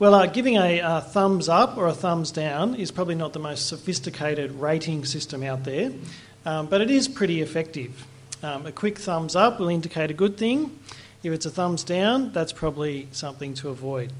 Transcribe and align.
Well, 0.00 0.12
uh, 0.12 0.26
giving 0.26 0.56
a 0.56 0.80
uh, 0.80 1.00
thumbs 1.02 1.48
up 1.48 1.76
or 1.76 1.86
a 1.86 1.92
thumbs 1.94 2.32
down 2.32 2.74
is 2.74 2.90
probably 2.90 3.14
not 3.14 3.32
the 3.32 3.38
most 3.38 3.68
sophisticated 3.68 4.50
rating 4.50 5.04
system 5.04 5.44
out 5.44 5.62
there, 5.62 5.92
um, 6.44 6.66
but 6.66 6.80
it 6.80 6.90
is 6.90 7.06
pretty 7.06 7.40
effective. 7.40 8.04
Um, 8.42 8.66
a 8.66 8.72
quick 8.72 8.98
thumbs 8.98 9.36
up 9.36 9.60
will 9.60 9.68
indicate 9.68 10.10
a 10.10 10.14
good 10.14 10.36
thing. 10.36 10.76
If 11.22 11.32
it's 11.32 11.46
a 11.46 11.50
thumbs 11.50 11.84
down, 11.84 12.32
that's 12.32 12.52
probably 12.52 13.06
something 13.12 13.54
to 13.54 13.68
avoid. 13.68 14.12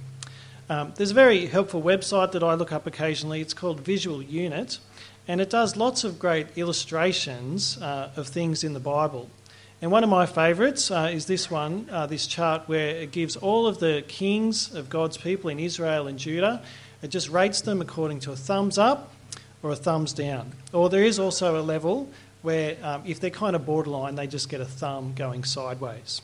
Um, 0.70 0.92
there's 0.94 1.10
a 1.10 1.14
very 1.14 1.46
helpful 1.46 1.82
website 1.82 2.30
that 2.32 2.44
I 2.44 2.54
look 2.54 2.70
up 2.70 2.86
occasionally. 2.86 3.40
It's 3.40 3.52
called 3.52 3.80
Visual 3.80 4.22
Unit, 4.22 4.78
and 5.26 5.40
it 5.40 5.50
does 5.50 5.76
lots 5.76 6.04
of 6.04 6.20
great 6.20 6.46
illustrations 6.54 7.82
uh, 7.82 8.10
of 8.14 8.28
things 8.28 8.62
in 8.62 8.74
the 8.74 8.80
Bible. 8.80 9.28
And 9.84 9.92
one 9.92 10.02
of 10.02 10.08
my 10.08 10.24
favourites 10.24 10.90
uh, 10.90 11.10
is 11.12 11.26
this 11.26 11.50
one, 11.50 11.90
uh, 11.92 12.06
this 12.06 12.26
chart 12.26 12.62
where 12.70 12.88
it 12.88 13.12
gives 13.12 13.36
all 13.36 13.66
of 13.66 13.80
the 13.80 14.02
kings 14.08 14.74
of 14.74 14.88
God's 14.88 15.18
people 15.18 15.50
in 15.50 15.58
Israel 15.58 16.06
and 16.06 16.18
Judah. 16.18 16.62
It 17.02 17.08
just 17.08 17.28
rates 17.28 17.60
them 17.60 17.82
according 17.82 18.20
to 18.20 18.32
a 18.32 18.34
thumbs 18.34 18.78
up 18.78 19.12
or 19.62 19.68
a 19.72 19.76
thumbs 19.76 20.14
down. 20.14 20.52
Or 20.72 20.88
there 20.88 21.04
is 21.04 21.18
also 21.18 21.60
a 21.60 21.62
level 21.62 22.08
where 22.40 22.78
um, 22.82 23.02
if 23.04 23.20
they're 23.20 23.28
kind 23.28 23.54
of 23.54 23.66
borderline, 23.66 24.14
they 24.14 24.26
just 24.26 24.48
get 24.48 24.62
a 24.62 24.64
thumb 24.64 25.12
going 25.14 25.44
sideways. 25.44 26.22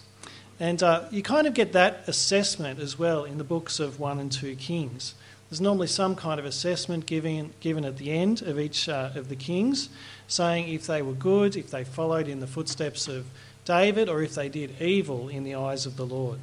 And 0.59 0.83
uh, 0.83 1.05
you 1.11 1.23
kind 1.23 1.47
of 1.47 1.53
get 1.53 1.75
that 1.75 2.05
assessment 2.07 2.81
as 2.81 2.99
well 2.99 3.25
in 3.25 3.37
the 3.37 3.45
books 3.45 3.79
of 3.79 4.01
1 4.01 4.19
and 4.19 4.33
2 4.33 4.57
Kings. 4.57 5.15
There's 5.51 5.61
normally 5.61 5.89
some 5.89 6.15
kind 6.15 6.39
of 6.41 6.47
assessment 6.47 7.05
given, 7.07 7.53
given 7.61 7.85
at 7.85 7.99
the 7.99 8.13
end 8.13 8.41
of 8.41 8.59
each 8.59 8.89
uh, 8.89 9.11
of 9.17 9.29
the 9.29 9.35
kings, 9.35 9.89
saying 10.29 10.73
if 10.73 10.87
they 10.87 11.03
were 11.03 11.13
good, 11.13 11.57
if 11.57 11.73
they 11.73 11.83
followed 11.83 12.29
in 12.29 12.39
the 12.39 12.47
footsteps 12.47 13.09
of 13.09 13.27
David, 13.65 14.09
or 14.09 14.23
if 14.23 14.35
they 14.35 14.49
did 14.49 14.81
evil 14.81 15.29
in 15.29 15.45
the 15.45 15.55
eyes 15.55 15.87
of 15.87 15.97
the 15.97 16.07
Lord. 16.07 16.39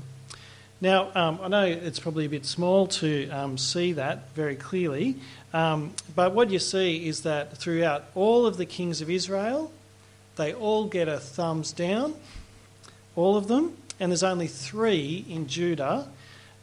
Now, 0.80 1.10
um, 1.16 1.40
I 1.42 1.48
know 1.48 1.66
it's 1.66 2.00
probably 2.00 2.26
a 2.26 2.30
bit 2.30 2.46
small 2.46 2.86
to 2.88 3.30
um, 3.30 3.58
see 3.58 3.94
that 3.94 4.30
very 4.36 4.56
clearly, 4.56 5.16
um, 5.52 5.94
but 6.16 6.34
what 6.34 6.52
you 6.52 6.60
see 6.60 7.08
is 7.08 7.22
that 7.22 7.58
throughout 7.58 8.06
all 8.14 8.46
of 8.46 8.58
the 8.58 8.66
kings 8.66 9.02
of 9.02 9.10
Israel, 9.10 9.72
they 10.36 10.54
all 10.54 10.86
get 10.86 11.08
a 11.08 11.20
thumbs 11.20 11.72
down, 11.72 12.14
all 13.16 13.38
of 13.38 13.48
them, 13.48 13.76
and 14.00 14.12
there's 14.12 14.24
only 14.24 14.48
three 14.48 15.26
in 15.28 15.48
Judah 15.48 16.08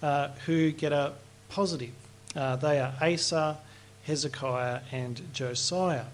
uh, 0.00 0.28
who 0.46 0.70
get 0.70 0.92
a 0.92 1.14
positive. 1.48 1.92
Uh, 2.36 2.54
they 2.56 2.78
are 2.78 2.92
Asa, 3.00 3.58
Hezekiah, 4.04 4.80
and 4.92 5.20
Josiah. 5.32 6.04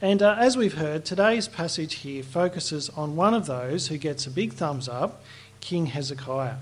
And 0.00 0.22
uh, 0.22 0.36
as 0.38 0.56
we've 0.56 0.74
heard, 0.74 1.04
today's 1.04 1.48
passage 1.48 1.96
here 1.96 2.22
focuses 2.22 2.88
on 2.90 3.16
one 3.16 3.34
of 3.34 3.46
those 3.46 3.88
who 3.88 3.98
gets 3.98 4.26
a 4.26 4.30
big 4.30 4.52
thumbs 4.52 4.88
up, 4.88 5.22
King 5.60 5.86
Hezekiah. 5.86 6.56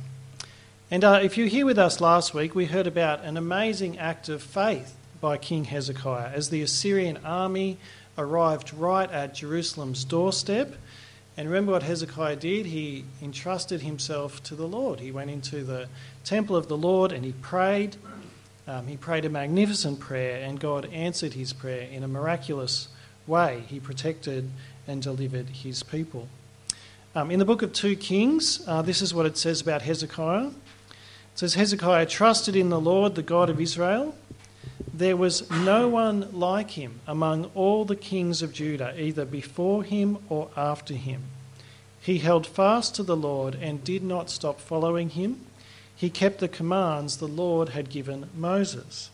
And 0.90 1.04
uh, 1.04 1.20
if 1.22 1.36
you 1.36 1.44
were 1.44 1.50
here 1.50 1.66
with 1.66 1.78
us 1.78 2.00
last 2.00 2.32
week, 2.32 2.54
we 2.54 2.66
heard 2.66 2.86
about 2.86 3.24
an 3.24 3.36
amazing 3.36 3.98
act 3.98 4.28
of 4.28 4.42
faith 4.42 4.94
by 5.20 5.36
King 5.36 5.64
Hezekiah 5.64 6.30
as 6.32 6.50
the 6.50 6.62
Assyrian 6.62 7.18
army 7.24 7.78
arrived 8.16 8.72
right 8.72 9.10
at 9.10 9.34
Jerusalem's 9.34 10.04
doorstep 10.04 10.74
and 11.36 11.48
remember 11.48 11.72
what 11.72 11.82
Hezekiah 11.82 12.36
did? 12.36 12.66
He 12.66 13.04
entrusted 13.20 13.82
himself 13.82 14.42
to 14.44 14.54
the 14.54 14.66
Lord. 14.66 15.00
He 15.00 15.12
went 15.12 15.30
into 15.30 15.64
the 15.64 15.88
temple 16.24 16.56
of 16.56 16.68
the 16.68 16.78
Lord 16.78 17.12
and 17.12 17.24
he 17.24 17.32
prayed. 17.32 17.96
Um, 18.66 18.86
he 18.86 18.96
prayed 18.96 19.24
a 19.26 19.28
magnificent 19.28 20.00
prayer, 20.00 20.42
and 20.42 20.58
God 20.58 20.92
answered 20.92 21.34
his 21.34 21.52
prayer 21.52 21.82
in 21.82 22.02
a 22.02 22.08
miraculous 22.08 22.88
way. 23.26 23.64
He 23.68 23.80
protected 23.80 24.50
and 24.86 25.02
delivered 25.02 25.48
his 25.48 25.82
people. 25.82 26.28
Um, 27.14 27.30
in 27.30 27.38
the 27.38 27.44
book 27.44 27.62
of 27.62 27.72
2 27.72 27.96
Kings, 27.96 28.62
uh, 28.66 28.82
this 28.82 29.00
is 29.00 29.14
what 29.14 29.26
it 29.26 29.38
says 29.38 29.60
about 29.60 29.82
Hezekiah. 29.82 30.48
It 30.48 30.54
says, 31.34 31.54
Hezekiah 31.54 32.06
trusted 32.06 32.56
in 32.56 32.68
the 32.68 32.80
Lord, 32.80 33.14
the 33.14 33.22
God 33.22 33.50
of 33.50 33.60
Israel. 33.60 34.14
There 34.92 35.16
was 35.16 35.50
no 35.50 35.88
one 35.88 36.28
like 36.32 36.72
him 36.72 37.00
among 37.06 37.50
all 37.54 37.84
the 37.84 37.96
kings 37.96 38.42
of 38.42 38.52
Judah, 38.52 38.94
either 38.98 39.24
before 39.24 39.82
him 39.82 40.18
or 40.28 40.48
after 40.56 40.94
him. 40.94 41.22
He 42.00 42.18
held 42.18 42.46
fast 42.46 42.94
to 42.94 43.02
the 43.02 43.16
Lord 43.16 43.54
and 43.54 43.82
did 43.82 44.02
not 44.02 44.30
stop 44.30 44.60
following 44.60 45.10
him. 45.10 45.40
He 45.94 46.08
kept 46.08 46.38
the 46.38 46.48
commands 46.48 47.16
the 47.16 47.26
Lord 47.26 47.70
had 47.70 47.90
given 47.90 48.30
Moses. 48.34 49.10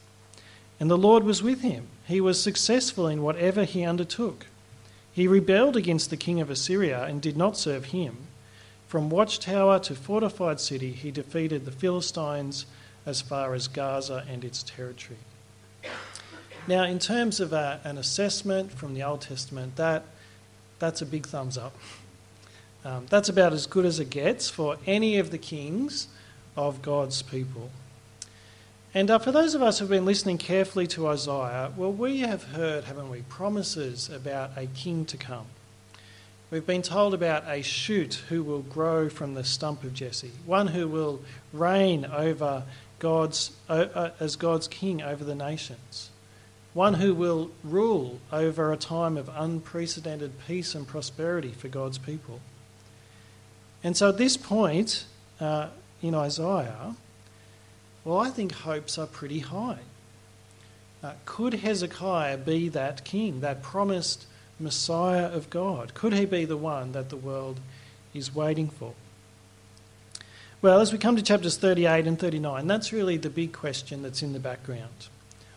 And 0.78 0.91
the 0.91 0.98
Lord 0.98 1.25
was 1.25 1.42
with 1.42 1.62
him. 1.62 1.88
He 2.06 2.20
was 2.20 2.42
successful 2.42 3.06
in 3.06 3.22
whatever 3.22 3.64
he 3.64 3.84
undertook. 3.84 4.46
He 5.12 5.28
rebelled 5.28 5.76
against 5.76 6.10
the 6.10 6.16
king 6.16 6.40
of 6.40 6.50
Assyria 6.50 7.04
and 7.04 7.20
did 7.20 7.36
not 7.36 7.56
serve 7.56 7.86
him. 7.86 8.16
From 8.88 9.10
watchtower 9.10 9.78
to 9.80 9.94
fortified 9.94 10.60
city, 10.60 10.92
he 10.92 11.10
defeated 11.10 11.64
the 11.64 11.70
Philistines 11.70 12.66
as 13.06 13.20
far 13.20 13.54
as 13.54 13.68
Gaza 13.68 14.24
and 14.28 14.44
its 14.44 14.62
territory. 14.62 15.18
Now, 16.66 16.84
in 16.84 16.98
terms 16.98 17.40
of 17.40 17.52
a, 17.52 17.80
uh, 17.84 17.88
an 17.88 17.98
assessment 17.98 18.70
from 18.70 18.94
the 18.94 19.02
Old 19.02 19.22
Testament, 19.22 19.76
that, 19.76 20.04
that's 20.78 21.02
a 21.02 21.06
big 21.06 21.26
thumbs 21.26 21.58
up. 21.58 21.74
Um, 22.84 23.06
that's 23.10 23.28
about 23.28 23.52
as 23.52 23.66
good 23.66 23.84
as 23.84 23.98
it 23.98 24.10
gets 24.10 24.48
for 24.48 24.76
any 24.86 25.19
of 25.19 25.30
the 25.30 25.38
kings 25.38 26.08
of 26.56 26.82
God's 26.82 27.22
people. 27.22 27.70
And 28.94 29.10
uh, 29.10 29.19
for 29.19 29.32
those 29.32 29.54
of 29.54 29.62
us 29.62 29.78
who've 29.78 29.88
been 29.88 30.04
listening 30.04 30.36
carefully 30.36 30.86
to 30.88 31.08
Isaiah, 31.08 31.72
well, 31.76 31.92
we 31.92 32.20
have 32.20 32.44
heard, 32.44 32.84
haven't 32.84 33.08
we, 33.08 33.22
promises 33.22 34.10
about 34.10 34.50
a 34.54 34.66
king 34.66 35.06
to 35.06 35.16
come. 35.16 35.47
We've 36.50 36.66
been 36.66 36.82
told 36.82 37.14
about 37.14 37.44
a 37.48 37.62
shoot 37.62 38.22
who 38.28 38.42
will 38.42 38.60
grow 38.60 39.08
from 39.08 39.32
the 39.32 39.44
stump 39.44 39.82
of 39.84 39.94
Jesse, 39.94 40.32
one 40.44 40.66
who 40.66 40.86
will 40.86 41.22
reign 41.54 42.04
over 42.04 42.64
God's, 42.98 43.52
uh, 43.70 44.10
as 44.20 44.36
God's 44.36 44.69
king 44.69 45.00
over 45.00 45.25
the 45.25 45.34
nations, 45.34 46.10
one 46.75 46.92
who 46.94 47.14
will 47.14 47.50
rule 47.64 48.20
over 48.31 48.72
a 48.72 48.76
time 48.76 49.16
of 49.16 49.31
unprecedented 49.34 50.32
peace 50.47 50.75
and 50.75 50.86
prosperity 50.86 51.52
for 51.52 51.69
God's 51.69 51.97
people. 51.97 52.41
And 53.82 53.97
so 53.97 54.10
at 54.10 54.19
this 54.19 54.36
point 54.36 55.06
uh, 55.41 55.69
in 56.02 56.14
Isaiah, 56.14 56.94
well, 58.04 58.18
I 58.18 58.30
think 58.30 58.52
hopes 58.52 58.98
are 58.98 59.06
pretty 59.06 59.40
high. 59.40 59.78
Uh, 61.02 61.12
could 61.24 61.54
Hezekiah 61.54 62.38
be 62.38 62.68
that 62.68 63.04
king, 63.04 63.40
that 63.40 63.62
promised 63.62 64.26
Messiah 64.58 65.26
of 65.26 65.50
God? 65.50 65.94
Could 65.94 66.12
he 66.12 66.24
be 66.24 66.44
the 66.44 66.56
one 66.56 66.92
that 66.92 67.08
the 67.08 67.16
world 67.16 67.60
is 68.14 68.34
waiting 68.34 68.68
for? 68.68 68.94
Well, 70.60 70.80
as 70.80 70.92
we 70.92 70.98
come 70.98 71.16
to 71.16 71.22
chapters 71.22 71.56
38 71.56 72.06
and 72.06 72.18
39, 72.18 72.68
that's 72.68 72.92
really 72.92 73.16
the 73.16 73.30
big 73.30 73.52
question 73.52 74.02
that's 74.02 74.22
in 74.22 74.32
the 74.32 74.38
background. 74.38 75.08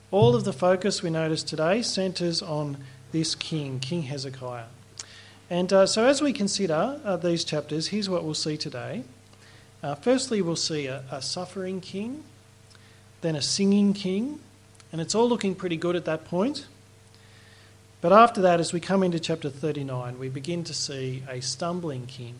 All 0.09 0.35
of 0.35 0.45
the 0.45 0.53
focus 0.53 1.03
we 1.03 1.11
notice 1.11 1.43
today 1.43 1.83
centres 1.83 2.41
on 2.41 2.77
this 3.11 3.35
king, 3.35 3.79
King 3.79 4.03
Hezekiah. 4.03 4.65
And 5.49 5.71
uh, 5.71 5.85
so, 5.85 6.07
as 6.07 6.21
we 6.21 6.33
consider 6.33 6.99
uh, 7.05 7.17
these 7.17 7.43
chapters, 7.43 7.87
here's 7.87 8.09
what 8.09 8.23
we'll 8.23 8.33
see 8.33 8.57
today. 8.57 9.03
Uh, 9.83 9.93
firstly, 9.93 10.41
we'll 10.41 10.55
see 10.55 10.87
a, 10.87 11.03
a, 11.11 11.21
suffering 11.21 11.81
king, 11.81 12.23
then 13.25 13.35
a 13.35 13.41
singing 13.41 13.93
king, 13.93 14.39
and 14.91 15.01
it's 15.01 15.15
all 15.15 15.27
looking 15.27 15.55
pretty 15.55 15.77
good 15.77 15.95
at 15.95 16.05
that 16.05 16.25
point. 16.25 16.67
But 18.01 18.13
after 18.13 18.39
that, 18.41 18.59
as 18.59 18.71
we 18.71 18.79
come 18.79 19.01
into 19.01 19.19
chapter 19.19 19.49
39, 19.49 20.19
we 20.19 20.29
begin 20.29 20.63
to 20.65 20.75
see 20.75 21.23
a 21.27 21.41
stumbling 21.41 22.05
king. 22.05 22.35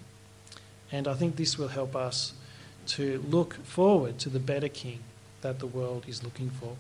And 0.92 1.08
I 1.08 1.16
think 1.16 1.38
this 1.38 1.58
will 1.58 1.70
help 1.70 1.96
us 1.96 2.34
to 2.88 3.26
look 3.28 3.56
forward 3.66 4.20
to 4.20 4.30
the 4.30 4.40
better 4.40 4.68
king 4.70 5.00
that 5.42 5.58
the 5.58 5.66
world 5.66 6.06
is 6.08 6.24
looking 6.24 6.52
for. 6.52 6.76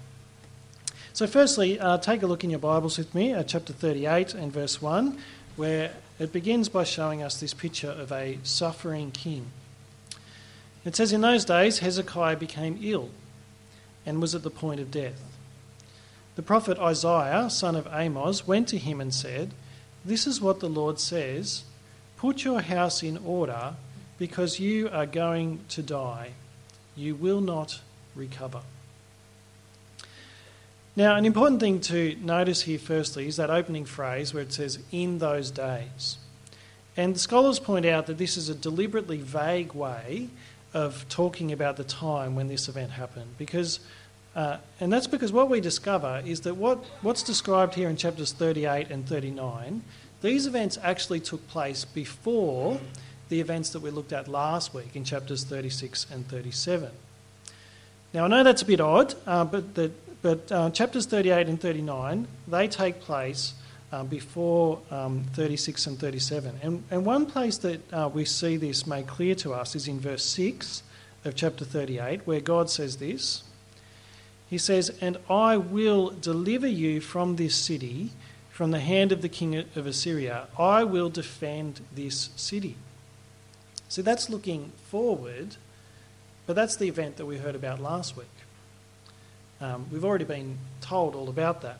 So, 1.14 1.26
firstly, 1.26 1.80
uh, 1.80 1.98
take 1.98 2.22
a 2.22 2.28
look 2.28 2.44
in 2.44 2.52
your 2.52 2.60
Bibles 2.60 3.00
with 3.00 3.16
me 3.16 3.34
at 3.34 3.48
chapter 3.48 3.74
38 3.74 4.36
and 4.36 4.54
verse 4.54 4.84
1, 4.84 5.18
where 5.56 5.94
it 6.20 6.32
begins 6.32 6.70
by 6.70 6.84
showing 6.84 7.24
us 7.24 7.40
this 7.40 7.56
picture 7.56 7.90
of 7.90 8.12
a 8.12 8.38
suffering 8.44 9.10
king. 9.10 9.48
It 10.84 10.96
says, 10.96 11.12
In 11.12 11.22
those 11.22 11.44
days, 11.44 11.80
Hezekiah 11.80 12.36
became 12.36 12.78
ill 12.84 13.10
and 14.06 14.22
was 14.22 14.36
at 14.36 14.44
the 14.44 14.50
point 14.50 14.80
of 14.80 14.92
death. 14.92 15.22
The 16.36 16.42
prophet 16.42 16.78
Isaiah, 16.78 17.50
son 17.50 17.76
of 17.76 17.88
Amos, 17.92 18.46
went 18.46 18.68
to 18.70 18.78
him 18.78 19.00
and 19.00 19.14
said, 19.14 19.52
This 20.04 20.28
is 20.28 20.42
what 20.42 20.60
the 20.60 20.70
Lord 20.70 21.00
says 21.00 21.64
Put 22.18 22.44
your 22.44 22.62
house 22.62 23.04
in 23.04 23.18
order 23.18 23.76
because 24.18 24.60
you 24.60 24.90
are 24.90 25.06
going 25.06 25.60
to 25.70 25.84
die. 25.84 26.32
You 26.96 27.16
will 27.16 27.42
not 27.42 27.82
recover. 28.16 28.62
Now, 30.96 31.16
an 31.16 31.26
important 31.26 31.60
thing 31.60 31.82
to 31.82 32.16
notice 32.22 32.62
here, 32.62 32.80
firstly, 32.80 33.28
is 33.28 33.36
that 33.36 33.50
opening 33.50 33.84
phrase 33.84 34.34
where 34.34 34.44
it 34.44 34.54
says, 34.54 34.80
in 34.94 35.20
those 35.20 35.52
days. 35.52 36.18
And 36.96 37.20
scholars 37.20 37.60
point 37.60 37.86
out 37.86 38.06
that 38.06 38.18
this 38.18 38.38
is 38.38 38.48
a 38.48 38.56
deliberately 38.56 39.18
vague 39.18 39.74
way 39.74 40.30
of 40.76 41.08
talking 41.08 41.54
about 41.54 41.78
the 41.78 41.84
time 41.86 42.36
when 42.36 42.48
this 42.50 42.68
event 42.68 42.92
happened. 42.92 43.38
Because, 43.38 43.80
uh, 44.36 44.58
and 44.82 44.92
that's 44.92 45.08
because 45.08 45.32
what 45.32 45.50
we 45.50 45.62
discover 45.62 46.22
is 46.26 46.42
that 46.42 46.56
what, 46.56 46.84
what's 47.02 47.24
described 47.24 47.74
here 47.76 47.90
in 47.90 47.96
chapters 47.96 48.34
38 48.34 48.92
and 48.92 49.08
39, 49.08 49.82
these 50.22 50.46
events 50.46 50.78
actually 50.84 51.22
took 51.22 51.48
place 51.48 51.86
before 51.86 52.80
the 53.30 53.40
events 53.40 53.70
that 53.70 53.80
we 53.80 53.90
looked 53.90 54.12
at 54.12 54.28
last 54.28 54.74
week 54.74 54.96
in 54.96 55.06
chapters 55.06 55.46
36 55.46 56.08
and 56.12 56.28
37. 56.28 56.90
Now, 58.14 58.26
I 58.26 58.28
know 58.28 58.44
that's 58.44 58.62
a 58.62 58.66
bit 58.66 58.82
odd, 58.82 59.16
uh, 59.26 59.46
but, 59.46 59.76
the, 59.76 59.92
but 60.22 60.52
uh, 60.52 60.70
chapters 60.72 61.06
38 61.06 61.48
and 61.48 61.60
39, 61.60 62.28
they 62.48 62.68
take 62.68 63.00
place 63.00 63.54
uh, 63.92 64.04
before 64.04 64.80
um, 64.92 65.24
36 65.34 65.88
and 65.88 66.00
37. 66.00 66.60
And, 66.62 66.84
and 66.92 67.06
one 67.06 67.26
place 67.26 67.58
that 67.60 67.94
uh, 67.94 68.10
we 68.14 68.26
see 68.26 68.58
this 68.58 68.86
made 68.88 69.08
clear 69.08 69.36
to 69.36 69.54
us 69.54 69.76
is 69.76 69.88
in 69.88 70.00
verse 70.00 70.24
6 70.24 70.84
of 71.24 71.36
chapter 71.36 71.66
38, 71.66 72.26
where 72.26 72.40
God 72.40 72.70
says 72.70 72.98
this. 72.98 73.44
He 74.50 74.58
says, 74.58 74.92
And 75.02 75.18
I 75.30 75.58
will 75.58 76.10
deliver 76.10 76.68
you 76.68 77.02
from 77.02 77.36
this 77.36 77.56
city, 77.56 78.12
from 78.52 78.72
the 78.72 78.80
hand 78.80 79.12
of 79.12 79.22
the 79.22 79.30
king 79.30 79.56
of 79.56 79.88
Assyria. 79.88 80.48
I 80.58 80.84
will 80.84 81.10
defend 81.10 81.82
this 81.94 82.30
city. 82.36 82.76
So 83.90 84.02
that's 84.02 84.30
looking 84.30 84.72
forward, 84.90 85.58
but 86.46 86.56
that's 86.56 86.76
the 86.76 86.88
event 86.88 87.18
that 87.18 87.26
we 87.26 87.38
heard 87.38 87.56
about 87.56 87.80
last 87.80 88.18
week. 88.18 88.28
Um, 89.62 89.88
we've 89.92 90.06
already 90.06 90.26
been 90.26 90.58
told 90.82 91.16
all 91.16 91.30
about 91.30 91.62
that. 91.62 91.80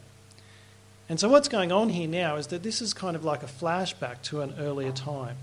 And 1.08 1.20
so, 1.20 1.30
what's 1.30 1.48
going 1.48 1.72
on 1.72 1.90
here 1.90 2.08
now 2.08 2.36
is 2.36 2.48
that 2.48 2.64
this 2.64 2.82
is 2.82 2.94
kind 2.94 3.16
of 3.16 3.24
like 3.24 3.44
a 3.44 3.48
flashback 3.48 4.22
to 4.24 4.42
an 4.42 4.56
earlier 4.60 4.92
time. 4.92 5.38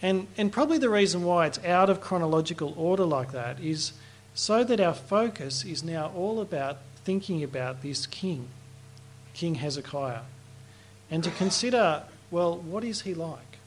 And, 0.00 0.28
and 0.36 0.52
probably 0.52 0.78
the 0.78 0.90
reason 0.90 1.24
why 1.24 1.46
it's 1.46 1.62
out 1.64 1.90
of 1.90 2.00
chronological 2.00 2.72
order 2.76 3.04
like 3.04 3.32
that 3.32 3.58
is 3.58 3.92
so 4.34 4.62
that 4.62 4.80
our 4.80 4.94
focus 4.94 5.64
is 5.64 5.82
now 5.82 6.12
all 6.14 6.40
about 6.40 6.78
thinking 7.04 7.42
about 7.42 7.82
this 7.82 8.06
king, 8.06 8.48
King 9.34 9.56
Hezekiah, 9.56 10.22
and 11.10 11.24
to 11.24 11.30
consider, 11.32 12.04
well, 12.30 12.56
what 12.56 12.84
is 12.84 13.00
he 13.00 13.14
like? 13.14 13.58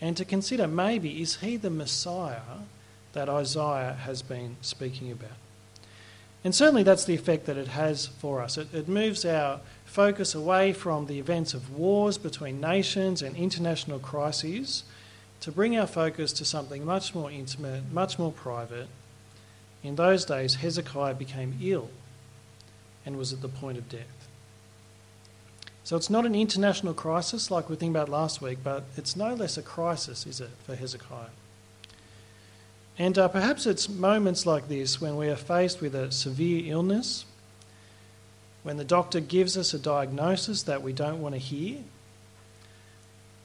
And 0.00 0.16
to 0.16 0.24
consider 0.24 0.66
maybe, 0.66 1.22
is 1.22 1.36
he 1.36 1.56
the 1.56 1.70
Messiah 1.70 2.64
that 3.12 3.28
Isaiah 3.28 3.96
has 4.02 4.22
been 4.22 4.56
speaking 4.60 5.12
about? 5.12 5.36
And 6.42 6.54
certainly 6.54 6.82
that's 6.82 7.04
the 7.04 7.14
effect 7.14 7.46
that 7.46 7.56
it 7.56 7.68
has 7.68 8.06
for 8.06 8.42
us. 8.42 8.58
It, 8.58 8.74
it 8.74 8.88
moves 8.88 9.24
our 9.24 9.60
focus 9.94 10.34
away 10.34 10.72
from 10.72 11.06
the 11.06 11.20
events 11.20 11.54
of 11.54 11.70
wars 11.70 12.18
between 12.18 12.60
nations 12.60 13.22
and 13.22 13.36
international 13.36 14.00
crises 14.00 14.82
to 15.38 15.52
bring 15.52 15.78
our 15.78 15.86
focus 15.86 16.32
to 16.32 16.44
something 16.44 16.84
much 16.84 17.14
more 17.14 17.30
intimate, 17.30 17.84
much 17.92 18.18
more 18.18 18.32
private. 18.32 18.88
In 19.84 19.94
those 19.94 20.24
days, 20.24 20.56
Hezekiah 20.56 21.14
became 21.14 21.56
ill 21.62 21.90
and 23.06 23.16
was 23.16 23.32
at 23.32 23.40
the 23.40 23.46
point 23.48 23.78
of 23.78 23.88
death. 23.88 24.26
So 25.84 25.94
it's 25.96 26.10
not 26.10 26.26
an 26.26 26.34
international 26.34 26.92
crisis 26.92 27.48
like 27.48 27.70
we 27.70 27.76
think 27.76 27.92
about 27.92 28.08
last 28.08 28.42
week, 28.42 28.58
but 28.64 28.82
it's 28.96 29.14
no 29.14 29.32
less 29.32 29.56
a 29.56 29.62
crisis, 29.62 30.26
is 30.26 30.40
it, 30.40 30.50
for 30.66 30.74
Hezekiah? 30.74 31.30
And 32.98 33.16
uh, 33.16 33.28
perhaps 33.28 33.64
it's 33.64 33.88
moments 33.88 34.44
like 34.44 34.66
this 34.66 35.00
when 35.00 35.16
we 35.16 35.28
are 35.28 35.36
faced 35.36 35.80
with 35.80 35.94
a 35.94 36.10
severe 36.10 36.64
illness 36.66 37.26
when 38.64 38.76
the 38.78 38.84
doctor 38.84 39.20
gives 39.20 39.56
us 39.56 39.72
a 39.72 39.78
diagnosis 39.78 40.64
that 40.64 40.82
we 40.82 40.92
don't 40.92 41.20
want 41.20 41.34
to 41.34 41.38
hear. 41.38 41.78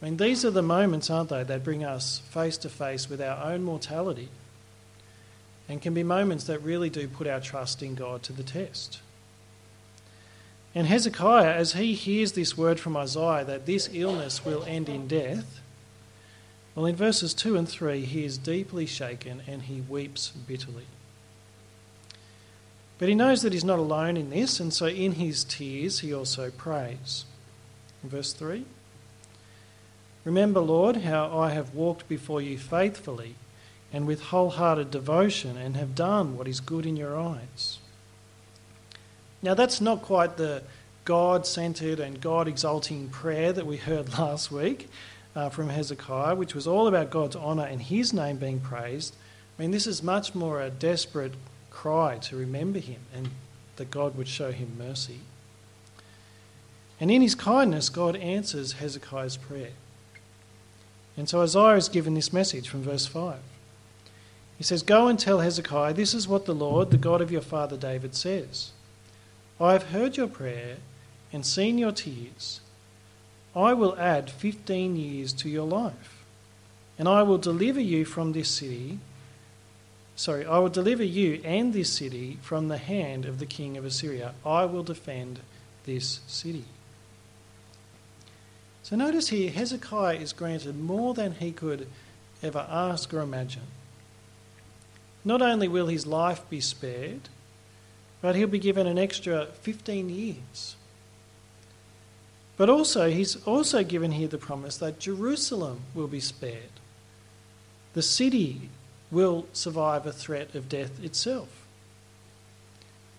I 0.01 0.05
mean, 0.05 0.17
these 0.17 0.43
are 0.45 0.49
the 0.49 0.63
moments, 0.63 1.09
aren't 1.09 1.29
they, 1.29 1.43
that 1.43 1.63
bring 1.63 1.83
us 1.83 2.19
face 2.29 2.57
to 2.59 2.69
face 2.69 3.09
with 3.09 3.21
our 3.21 3.51
own 3.51 3.61
mortality 3.63 4.29
and 5.67 5.81
can 5.81 5.93
be 5.93 6.03
moments 6.03 6.45
that 6.45 6.63
really 6.63 6.89
do 6.89 7.07
put 7.07 7.27
our 7.27 7.41
trust 7.41 7.83
in 7.83 7.95
God 7.95 8.23
to 8.23 8.33
the 8.33 8.43
test. 8.43 8.99
And 10.73 10.87
Hezekiah, 10.87 11.53
as 11.53 11.73
he 11.73 11.93
hears 11.93 12.31
this 12.31 12.57
word 12.57 12.79
from 12.79 12.95
Isaiah 12.95 13.43
that 13.43 13.65
this 13.65 13.89
illness 13.91 14.45
will 14.45 14.63
end 14.63 14.87
in 14.87 15.07
death, 15.07 15.59
well, 16.75 16.85
in 16.85 16.95
verses 16.95 17.33
2 17.33 17.57
and 17.57 17.67
3, 17.67 18.05
he 18.05 18.23
is 18.23 18.37
deeply 18.37 18.85
shaken 18.85 19.41
and 19.47 19.63
he 19.63 19.81
weeps 19.81 20.29
bitterly. 20.29 20.85
But 22.99 23.07
he 23.07 23.15
knows 23.15 23.41
that 23.41 23.53
he's 23.53 23.63
not 23.63 23.79
alone 23.79 24.17
in 24.17 24.29
this, 24.29 24.59
and 24.59 24.73
so 24.73 24.85
in 24.85 25.13
his 25.13 25.45
tears 25.45 25.99
he 25.99 26.13
also 26.13 26.51
prays. 26.51 27.25
In 28.03 28.09
verse 28.09 28.33
3 28.33 28.65
Remember, 30.25 30.59
Lord, 30.59 30.97
how 30.97 31.39
I 31.39 31.51
have 31.51 31.73
walked 31.73 32.07
before 32.09 32.41
you 32.41 32.57
faithfully 32.57 33.35
and 33.91 34.05
with 34.05 34.21
wholehearted 34.21 34.91
devotion 34.91 35.57
and 35.57 35.75
have 35.77 35.95
done 35.95 36.37
what 36.37 36.47
is 36.47 36.59
good 36.59 36.85
in 36.85 36.97
your 36.97 37.17
eyes. 37.17 37.79
Now, 39.41 39.53
that's 39.53 39.79
not 39.79 40.01
quite 40.01 40.37
the 40.37 40.61
God 41.05 41.47
centered 41.47 41.99
and 41.99 42.19
God 42.19 42.47
exalting 42.47 43.09
prayer 43.09 43.53
that 43.53 43.65
we 43.65 43.77
heard 43.77 44.19
last 44.19 44.51
week 44.51 44.89
uh, 45.35 45.49
from 45.49 45.69
Hezekiah, 45.69 46.35
which 46.35 46.53
was 46.53 46.67
all 46.67 46.87
about 46.87 47.09
God's 47.09 47.37
honour 47.37 47.65
and 47.65 47.81
his 47.81 48.13
name 48.13 48.37
being 48.37 48.59
praised. 48.59 49.15
I 49.57 49.61
mean, 49.61 49.71
this 49.71 49.87
is 49.87 50.03
much 50.03 50.35
more 50.35 50.61
a 50.61 50.69
desperate 50.69 51.33
cry 51.79 52.17
to 52.17 52.35
remember 52.35 52.77
him 52.77 52.99
and 53.15 53.29
that 53.77 53.89
God 53.89 54.17
would 54.17 54.27
show 54.27 54.51
him 54.51 54.75
mercy. 54.77 55.19
And 56.99 57.09
in 57.09 57.21
his 57.21 57.35
kindness, 57.35 57.87
God 57.87 58.17
answers 58.17 58.73
Hezekiah's 58.73 59.37
prayer. 59.37 59.71
And 61.15 61.29
so 61.29 61.41
Isaiah 61.41 61.77
is 61.77 61.87
given 61.87 62.15
this 62.15 62.33
message 62.33 62.67
from 62.67 62.81
verse 62.81 63.05
5. 63.05 63.37
He 64.57 64.63
says, 64.65 64.83
Go 64.83 65.07
and 65.07 65.17
tell 65.17 65.39
Hezekiah, 65.39 65.93
this 65.93 66.13
is 66.13 66.27
what 66.27 66.45
the 66.45 66.53
Lord, 66.53 66.91
the 66.91 66.97
God 66.97 67.21
of 67.21 67.31
your 67.31 67.41
father 67.41 67.77
David, 67.77 68.13
says 68.13 68.71
I 69.57 69.71
have 69.71 69.83
heard 69.83 70.17
your 70.17 70.27
prayer 70.27 70.77
and 71.31 71.45
seen 71.45 71.77
your 71.77 71.93
tears. 71.93 72.59
I 73.55 73.71
will 73.71 73.97
add 73.97 74.29
15 74.29 74.97
years 74.97 75.31
to 75.31 75.47
your 75.47 75.65
life, 75.65 76.25
and 76.97 77.07
I 77.07 77.23
will 77.23 77.37
deliver 77.37 77.79
you 77.79 78.03
from 78.03 78.33
this 78.33 78.49
city 78.49 78.99
sorry, 80.19 80.45
I 80.45 80.59
will 80.59 80.69
deliver 80.69 81.03
you 81.03 81.39
and 81.45 81.71
this 81.71 81.89
city 81.89 82.37
from 82.41 82.67
the 82.67 82.77
hand 82.77 83.23
of 83.23 83.39
the 83.39 83.45
king 83.45 83.77
of 83.77 83.85
Assyria. 83.85 84.33
I 84.45 84.65
will 84.65 84.83
defend 84.83 85.39
this 85.85 86.19
city. 86.27 86.65
So 88.83 88.97
notice 88.97 89.29
here, 89.29 89.49
Hezekiah 89.49 90.17
is 90.17 90.33
granted 90.33 90.77
more 90.77 91.13
than 91.13 91.35
he 91.35 91.53
could 91.53 91.87
ever 92.43 92.67
ask 92.69 93.13
or 93.13 93.21
imagine. 93.21 93.67
Not 95.23 95.41
only 95.41 95.69
will 95.69 95.87
his 95.87 96.05
life 96.05 96.41
be 96.49 96.59
spared, 96.59 97.29
but 98.21 98.35
he'll 98.35 98.47
be 98.47 98.59
given 98.59 98.87
an 98.87 98.97
extra 98.97 99.45
15 99.45 100.09
years. 100.09 100.75
But 102.57 102.69
also, 102.69 103.09
he's 103.09 103.37
also 103.47 103.85
given 103.85 104.11
here 104.11 104.27
the 104.27 104.37
promise 104.37 104.77
that 104.79 104.99
Jerusalem 104.99 105.79
will 105.95 106.07
be 106.07 106.19
spared. 106.19 106.81
The 107.93 108.01
city 108.01 108.69
will 109.11 109.45
survive 109.53 110.05
a 110.05 110.11
threat 110.11 110.55
of 110.55 110.69
death 110.69 111.03
itself. 111.03 111.65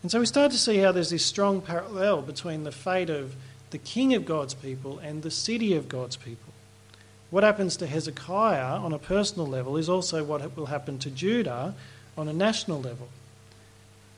And 0.02 0.10
so 0.10 0.20
we 0.20 0.26
start 0.26 0.52
to 0.52 0.58
see 0.58 0.78
how 0.78 0.92
there's 0.92 1.10
this 1.10 1.24
strong 1.24 1.60
parallel 1.60 2.22
between 2.22 2.64
the 2.64 2.72
fate 2.72 3.10
of 3.10 3.34
the 3.70 3.78
king 3.78 4.14
of 4.14 4.24
God's 4.24 4.54
people 4.54 4.98
and 4.98 5.22
the 5.22 5.30
city 5.30 5.74
of 5.74 5.88
God's 5.88 6.16
people. 6.16 6.52
What 7.30 7.44
happens 7.44 7.76
to 7.76 7.86
Hezekiah 7.86 8.78
on 8.78 8.92
a 8.92 8.98
personal 8.98 9.46
level 9.46 9.76
is 9.76 9.88
also 9.88 10.24
what 10.24 10.56
will 10.56 10.66
happen 10.66 10.98
to 11.00 11.10
Judah 11.10 11.74
on 12.16 12.28
a 12.28 12.32
national 12.32 12.80
level. 12.80 13.08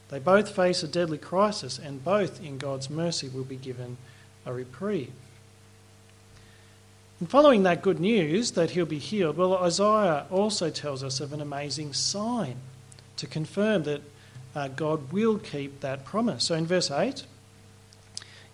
They 0.08 0.18
both 0.18 0.54
face 0.54 0.82
a 0.82 0.88
deadly 0.88 1.18
crisis, 1.18 1.78
and 1.78 2.04
both, 2.04 2.42
in 2.42 2.58
God's 2.58 2.90
mercy, 2.90 3.28
will 3.28 3.44
be 3.44 3.56
given 3.56 3.96
a 4.44 4.52
reprieve. 4.52 5.12
And 7.22 7.30
following 7.30 7.62
that 7.62 7.82
good 7.82 8.00
news 8.00 8.50
that 8.50 8.72
he'll 8.72 8.84
be 8.84 8.98
healed, 8.98 9.36
well, 9.36 9.54
Isaiah 9.54 10.26
also 10.28 10.70
tells 10.70 11.04
us 11.04 11.20
of 11.20 11.32
an 11.32 11.40
amazing 11.40 11.92
sign 11.92 12.56
to 13.16 13.28
confirm 13.28 13.84
that 13.84 14.02
uh, 14.56 14.66
God 14.66 15.12
will 15.12 15.38
keep 15.38 15.82
that 15.82 16.04
promise. 16.04 16.42
So 16.46 16.56
in 16.56 16.66
verse 16.66 16.90
8, 16.90 17.24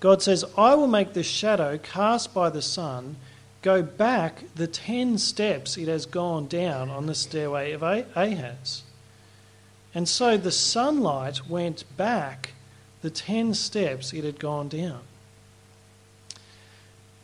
God 0.00 0.20
says, 0.20 0.44
I 0.58 0.74
will 0.74 0.86
make 0.86 1.14
the 1.14 1.22
shadow 1.22 1.78
cast 1.78 2.34
by 2.34 2.50
the 2.50 2.60
sun 2.60 3.16
go 3.62 3.82
back 3.82 4.44
the 4.54 4.66
ten 4.66 5.16
steps 5.16 5.78
it 5.78 5.88
has 5.88 6.04
gone 6.04 6.46
down 6.46 6.90
on 6.90 7.06
the 7.06 7.14
stairway 7.14 7.72
of 7.72 7.82
Ahaz. 7.82 8.82
And 9.94 10.06
so 10.06 10.36
the 10.36 10.52
sunlight 10.52 11.48
went 11.48 11.84
back 11.96 12.52
the 13.00 13.08
ten 13.08 13.54
steps 13.54 14.12
it 14.12 14.24
had 14.24 14.38
gone 14.38 14.68
down. 14.68 15.00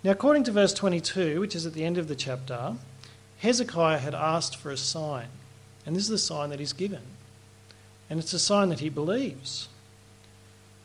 Now, 0.05 0.11
according 0.11 0.45
to 0.45 0.53
verse 0.53 0.75
22, 0.75 1.41
which 1.41 1.57
is 1.57 1.65
at 1.65 1.73
the 1.73 1.85
end 1.85 1.97
of 1.97 2.09
the 2.09 2.15
chapter, 2.15 2.75
Hezekiah 3.39 3.99
had 3.99 4.15
asked 4.15 4.55
for 4.55 4.71
a 4.71 4.77
sign, 4.77 5.29
and 5.87 5.97
this 5.97 6.03
is 6.03 6.11
the 6.11 6.19
sign 6.19 6.51
that 6.51 6.61
he's 6.61 6.75
given. 6.75 7.01
And 8.11 8.21
it's 8.21 8.35
a 8.35 8.39
sign 8.39 8.69
that 8.69 8.81
he 8.81 8.91
believes, 8.91 9.69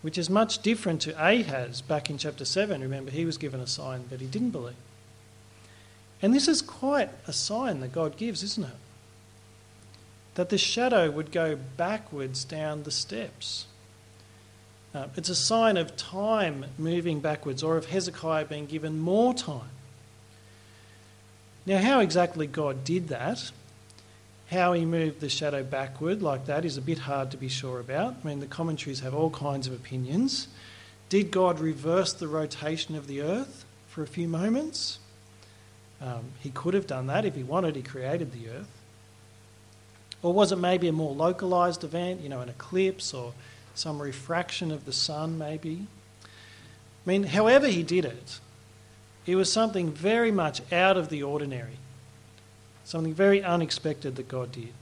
which 0.01 0.17
is 0.17 0.29
much 0.29 0.61
different 0.61 1.01
to 1.01 1.11
Ahaz 1.11 1.81
back 1.81 2.09
in 2.09 2.17
chapter 2.17 2.45
7. 2.45 2.79
Remember, 2.79 3.11
he 3.11 3.25
was 3.25 3.38
given 3.38 3.59
a 3.59 3.67
sign, 3.67 4.05
but 4.09 4.21
he 4.21 4.25
didn't 4.25 4.51
believe. 4.51 4.75
And 6.21 6.33
this 6.33 6.47
is 6.47 6.61
quite 6.61 7.09
a 7.27 7.33
sign 7.33 7.81
that 7.81 7.91
God 7.91 8.15
gives, 8.15 8.41
isn't 8.41 8.65
it? 8.65 8.75
That 10.35 10.47
the 10.47 10.57
shadow 10.57 11.11
would 11.11 11.33
go 11.33 11.57
backwards 11.75 12.45
down 12.45 12.83
the 12.83 12.91
steps. 12.91 13.65
Uh, 14.93 15.05
it's 15.15 15.29
a 15.29 15.36
sign 15.36 15.77
of 15.77 15.96
time 15.96 16.65
moving 16.77 17.19
backwards 17.19 17.62
or 17.62 17.77
of 17.77 17.86
Hezekiah 17.86 18.46
being 18.46 18.65
given 18.65 19.00
more 19.00 19.34
time. 19.34 19.69
Now, 21.65 21.77
how 21.79 22.00
exactly 22.00 22.48
God 22.48 22.84
did 22.84 23.10
that 23.10 23.51
How 24.50 24.74
he 24.74 24.84
moved 24.84 25.19
the 25.19 25.29
shadow 25.29 25.62
backward 25.63 26.24
like 26.24 26.48
that 26.48 26.65
is 26.65 26.75
a 26.75 26.81
bit 26.81 27.00
hard 27.00 27.29
to 27.31 27.38
be 27.38 27.50
sure 27.50 27.79
about. 27.79 28.15
I 28.24 28.27
mean, 28.27 28.39
the 28.39 28.48
commentaries 28.48 29.01
have 29.01 29.13
all 29.13 29.29
kinds 29.29 29.67
of 29.67 29.74
opinions. 29.74 30.48
Did 31.10 31.29
God 31.29 31.60
reverse 31.60 32.13
the 32.13 32.27
rotation 32.27 32.96
of 32.96 33.05
the 33.05 33.22
earth 33.22 33.65
for 33.88 34.01
a 34.01 34.08
few 34.08 34.27
moments? 34.27 34.98
Um, 36.01 36.31
he 36.39 36.50
could 36.50 36.74
have 36.74 36.88
done 36.88 37.05
that 37.08 37.25
if 37.25 37.36
he 37.36 37.43
wanted, 37.43 37.75
he 37.75 37.84
created 37.84 38.31
the 38.31 38.50
earth. 38.50 38.69
Or 40.24 40.34
was 40.34 40.51
it 40.51 40.58
maybe 40.58 40.88
a 40.88 40.91
more 40.91 41.13
localized 41.13 41.84
event, 41.84 42.22
you 42.22 42.29
know, 42.29 42.41
an 42.41 42.50
eclipse 42.50 43.13
or 43.13 43.34
some 43.75 44.01
refraction 44.01 44.71
of 44.71 44.85
the 44.85 44.93
sun, 44.93 45.38
maybe? 45.38 45.88
I 46.23 46.27
mean, 47.09 47.23
however 47.23 47.67
he 47.67 47.83
did 47.83 48.05
it, 48.05 48.39
it 49.25 49.35
was 49.35 49.51
something 49.51 49.91
very 49.91 50.31
much 50.31 50.61
out 50.71 50.97
of 50.97 51.09
the 51.09 51.23
ordinary, 51.23 51.77
something 52.83 53.13
very 53.13 53.43
unexpected 53.43 54.15
that 54.15 54.27
God 54.27 54.51
did. 54.51 54.73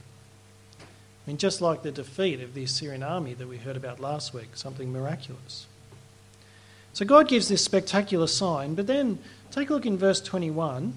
I 0.80 0.84
mean, 1.30 1.36
just 1.36 1.60
like 1.60 1.82
the 1.82 1.92
defeat 1.92 2.40
of 2.40 2.54
the 2.54 2.64
Assyrian 2.64 3.02
army 3.02 3.34
that 3.34 3.48
we 3.48 3.58
heard 3.58 3.76
about 3.76 4.00
last 4.00 4.32
week, 4.32 4.48
something 4.54 4.90
miraculous. 4.90 5.66
So 6.94 7.04
God 7.04 7.28
gives 7.28 7.48
this 7.48 7.62
spectacular 7.62 8.26
sign, 8.26 8.74
but 8.74 8.86
then 8.86 9.18
take 9.50 9.70
a 9.70 9.74
look 9.74 9.86
in 9.86 9.98
verse 9.98 10.20
21 10.20 10.94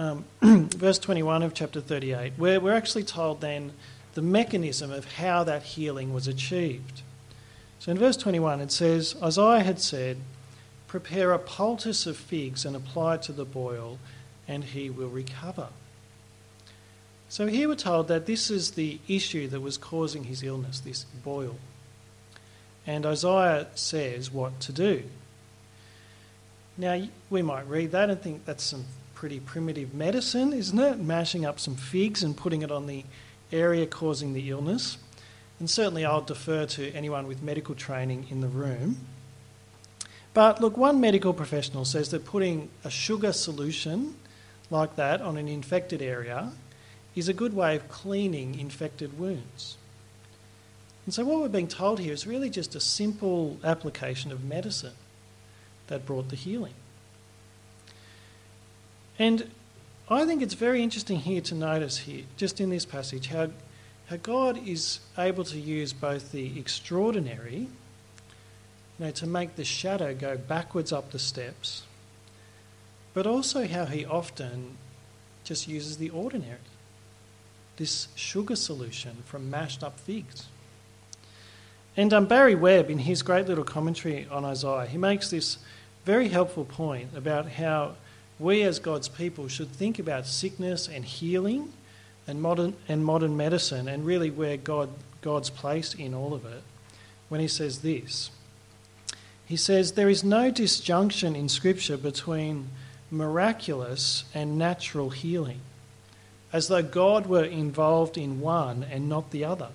um, 0.00 0.24
verse 0.40 0.98
21 0.98 1.42
of 1.42 1.52
chapter 1.52 1.80
38, 1.82 2.32
where 2.38 2.58
we're 2.58 2.74
actually 2.74 3.04
told 3.04 3.42
then 3.42 3.72
the 4.14 4.22
mechanism 4.22 4.90
of 4.90 5.14
how 5.14 5.44
that 5.44 5.62
healing 5.62 6.12
was 6.12 6.26
achieved. 6.26 7.02
So 7.78 7.90
in 7.92 7.98
verse 7.98 8.16
21, 8.16 8.60
it 8.60 8.72
says, 8.72 9.16
Isaiah 9.22 9.62
had 9.62 9.80
said, 9.80 10.18
Prepare 10.86 11.32
a 11.32 11.38
poultice 11.38 12.06
of 12.06 12.16
figs 12.16 12.64
and 12.64 12.74
apply 12.74 13.14
it 13.14 13.22
to 13.22 13.32
the 13.32 13.44
boil, 13.44 13.98
and 14.48 14.64
he 14.64 14.90
will 14.90 15.08
recover. 15.08 15.68
So 17.28 17.46
here 17.46 17.68
we're 17.68 17.76
told 17.76 18.08
that 18.08 18.26
this 18.26 18.50
is 18.50 18.72
the 18.72 18.98
issue 19.06 19.46
that 19.48 19.60
was 19.60 19.78
causing 19.78 20.24
his 20.24 20.42
illness, 20.42 20.80
this 20.80 21.04
boil. 21.04 21.56
And 22.86 23.06
Isaiah 23.06 23.68
says 23.76 24.32
what 24.32 24.58
to 24.60 24.72
do. 24.72 25.04
Now, 26.76 27.00
we 27.30 27.42
might 27.42 27.68
read 27.68 27.92
that 27.92 28.10
and 28.10 28.20
think 28.20 28.44
that's 28.44 28.64
some 28.64 28.86
pretty 29.14 29.38
primitive 29.38 29.94
medicine, 29.94 30.52
isn't 30.52 30.78
it? 30.78 30.98
Mashing 30.98 31.44
up 31.44 31.60
some 31.60 31.76
figs 31.76 32.24
and 32.24 32.36
putting 32.36 32.62
it 32.62 32.72
on 32.72 32.86
the 32.86 33.04
area 33.52 33.86
causing 33.86 34.32
the 34.32 34.50
illness. 34.50 34.98
And 35.58 35.68
certainly 35.68 36.04
I'll 36.04 36.22
defer 36.22 36.66
to 36.66 36.92
anyone 36.92 37.26
with 37.26 37.42
medical 37.42 37.74
training 37.74 38.26
in 38.30 38.40
the 38.40 38.48
room. 38.48 38.96
But 40.32 40.60
look, 40.60 40.76
one 40.76 41.00
medical 41.00 41.34
professional 41.34 41.84
says 41.84 42.10
that 42.10 42.24
putting 42.24 42.70
a 42.84 42.90
sugar 42.90 43.32
solution 43.32 44.14
like 44.70 44.96
that 44.96 45.20
on 45.20 45.36
an 45.36 45.48
infected 45.48 46.00
area 46.00 46.52
is 47.14 47.28
a 47.28 47.34
good 47.34 47.54
way 47.54 47.76
of 47.76 47.88
cleaning 47.88 48.58
infected 48.58 49.18
wounds. 49.18 49.76
And 51.04 51.14
so, 51.14 51.24
what 51.24 51.40
we're 51.40 51.48
being 51.48 51.66
told 51.66 51.98
here 51.98 52.12
is 52.12 52.26
really 52.26 52.50
just 52.50 52.74
a 52.74 52.80
simple 52.80 53.58
application 53.64 54.30
of 54.30 54.44
medicine 54.44 54.92
that 55.88 56.06
brought 56.06 56.28
the 56.28 56.36
healing. 56.36 56.74
And 59.18 59.50
I 60.12 60.26
think 60.26 60.42
it's 60.42 60.54
very 60.54 60.82
interesting 60.82 61.20
here 61.20 61.40
to 61.42 61.54
notice 61.54 61.98
here, 61.98 62.24
just 62.36 62.60
in 62.60 62.70
this 62.70 62.84
passage, 62.84 63.28
how, 63.28 63.50
how 64.06 64.16
God 64.16 64.66
is 64.66 64.98
able 65.16 65.44
to 65.44 65.58
use 65.58 65.92
both 65.92 66.32
the 66.32 66.58
extraordinary, 66.58 67.58
you 67.58 67.68
know, 68.98 69.12
to 69.12 69.26
make 69.28 69.54
the 69.54 69.64
shadow 69.64 70.12
go 70.12 70.36
backwards 70.36 70.92
up 70.92 71.12
the 71.12 71.20
steps, 71.20 71.84
but 73.14 73.24
also 73.24 73.68
how 73.68 73.84
he 73.84 74.04
often 74.04 74.76
just 75.44 75.68
uses 75.68 75.98
the 75.98 76.10
ordinary. 76.10 76.58
This 77.76 78.08
sugar 78.16 78.56
solution 78.56 79.22
from 79.26 79.48
mashed 79.48 79.84
up 79.84 80.00
figs. 80.00 80.48
And 81.96 82.12
um, 82.12 82.26
Barry 82.26 82.56
Webb, 82.56 82.90
in 82.90 82.98
his 82.98 83.22
great 83.22 83.46
little 83.46 83.64
commentary 83.64 84.26
on 84.28 84.44
Isaiah, 84.44 84.86
he 84.86 84.98
makes 84.98 85.30
this 85.30 85.58
very 86.04 86.28
helpful 86.28 86.64
point 86.64 87.10
about 87.14 87.48
how 87.48 87.92
we 88.40 88.62
as 88.62 88.78
God's 88.78 89.08
people 89.08 89.48
should 89.48 89.70
think 89.70 89.98
about 89.98 90.26
sickness 90.26 90.88
and 90.88 91.04
healing 91.04 91.72
and 92.26 92.40
modern, 92.40 92.74
and 92.88 93.04
modern 93.04 93.36
medicine 93.36 93.86
and 93.86 94.06
really 94.06 94.30
where 94.30 94.56
God, 94.56 94.88
God's 95.20 95.50
place 95.50 95.94
in 95.94 96.14
all 96.14 96.32
of 96.32 96.46
it 96.46 96.62
when 97.28 97.40
he 97.40 97.48
says 97.48 97.82
this. 97.82 98.30
He 99.44 99.56
says, 99.56 99.92
There 99.92 100.08
is 100.08 100.24
no 100.24 100.50
disjunction 100.50 101.36
in 101.36 101.48
Scripture 101.48 101.96
between 101.96 102.68
miraculous 103.10 104.24
and 104.32 104.56
natural 104.56 105.10
healing, 105.10 105.60
as 106.52 106.68
though 106.68 106.82
God 106.82 107.26
were 107.26 107.44
involved 107.44 108.16
in 108.16 108.40
one 108.40 108.84
and 108.84 109.08
not 109.08 109.32
the 109.32 109.44
other. 109.44 109.68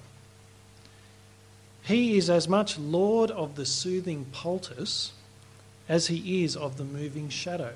He 1.84 2.18
is 2.18 2.30
as 2.30 2.48
much 2.48 2.80
Lord 2.80 3.30
of 3.30 3.56
the 3.56 3.66
soothing 3.66 4.26
poultice 4.32 5.12
as 5.88 6.08
he 6.08 6.44
is 6.44 6.56
of 6.56 6.78
the 6.78 6.84
moving 6.84 7.30
shadow. 7.30 7.74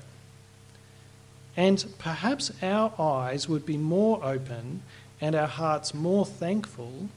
And 1.56 1.84
perhaps 1.98 2.52
our 2.62 2.92
eyes 2.98 3.48
would 3.48 3.66
be 3.66 3.76
more 3.76 4.24
open 4.24 4.82
and 5.20 5.34
our 5.34 5.48
hearts 5.48 5.92
more 5.92 6.24
thankful 6.24 7.08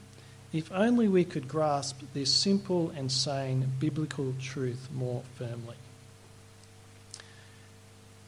if 0.51 0.71
only 0.71 1.07
we 1.07 1.23
could 1.23 1.47
grasp 1.47 2.01
this 2.13 2.31
simple 2.31 2.91
and 2.95 3.11
sane 3.11 3.71
biblical 3.79 4.33
truth 4.39 4.87
more 4.93 5.23
firmly. 5.35 5.75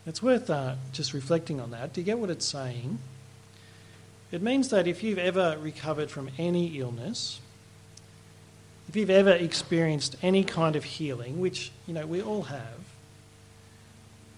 It's 0.08 0.22
worth 0.22 0.50
uh, 0.50 0.76
just 0.92 1.14
reflecting 1.14 1.60
on 1.60 1.72
that. 1.72 1.94
Do 1.94 2.02
you 2.02 2.06
get 2.06 2.20
what 2.20 2.30
it's 2.30 2.46
saying? 2.46 3.00
It 4.32 4.42
means 4.42 4.70
that 4.70 4.88
if 4.88 5.04
you've 5.04 5.20
ever 5.20 5.58
recovered 5.60 6.10
from 6.10 6.30
any 6.38 6.80
illness, 6.80 7.40
if 8.88 8.96
you've 8.96 9.10
ever 9.10 9.32
experienced 9.32 10.16
any 10.22 10.44
kind 10.44 10.76
of 10.76 10.84
healing, 10.84 11.40
which 11.40 11.72
you 11.88 11.94
know 11.94 12.06
we 12.06 12.22
all 12.22 12.44
have, 12.44 12.85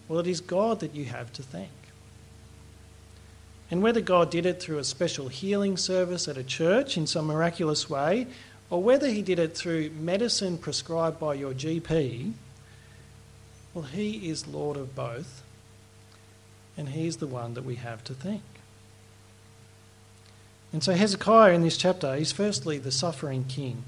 well, 0.07 0.19
it 0.19 0.27
is 0.27 0.41
God 0.41 0.79
that 0.79 0.95
you 0.95 1.05
have 1.05 1.31
to 1.33 1.43
thank. 1.43 1.69
And 3.69 3.81
whether 3.81 3.99
God 3.99 4.29
did 4.29 4.45
it 4.45 4.61
through 4.61 4.77
a 4.77 4.83
special 4.83 5.27
healing 5.27 5.75
service 5.75 6.27
at 6.27 6.37
a 6.37 6.43
church 6.43 6.95
in 6.95 7.05
some 7.05 7.25
miraculous 7.27 7.89
way, 7.89 8.27
or 8.69 8.81
whether 8.81 9.07
He 9.07 9.21
did 9.21 9.39
it 9.39 9.55
through 9.55 9.89
medicine 9.91 10.57
prescribed 10.57 11.19
by 11.19 11.33
your 11.33 11.53
GP, 11.53 12.33
well, 13.73 13.85
He 13.85 14.29
is 14.29 14.47
Lord 14.47 14.77
of 14.77 14.95
both, 14.95 15.43
and 16.77 16.89
He's 16.89 17.17
the 17.17 17.27
one 17.27 17.53
that 17.55 17.65
we 17.65 17.75
have 17.75 18.03
to 18.05 18.13
thank. 18.13 18.41
And 20.71 20.83
so 20.83 20.93
Hezekiah 20.93 21.53
in 21.53 21.61
this 21.61 21.77
chapter 21.77 22.15
is 22.15 22.31
firstly 22.31 22.77
the 22.77 22.91
suffering 22.91 23.45
king. 23.45 23.83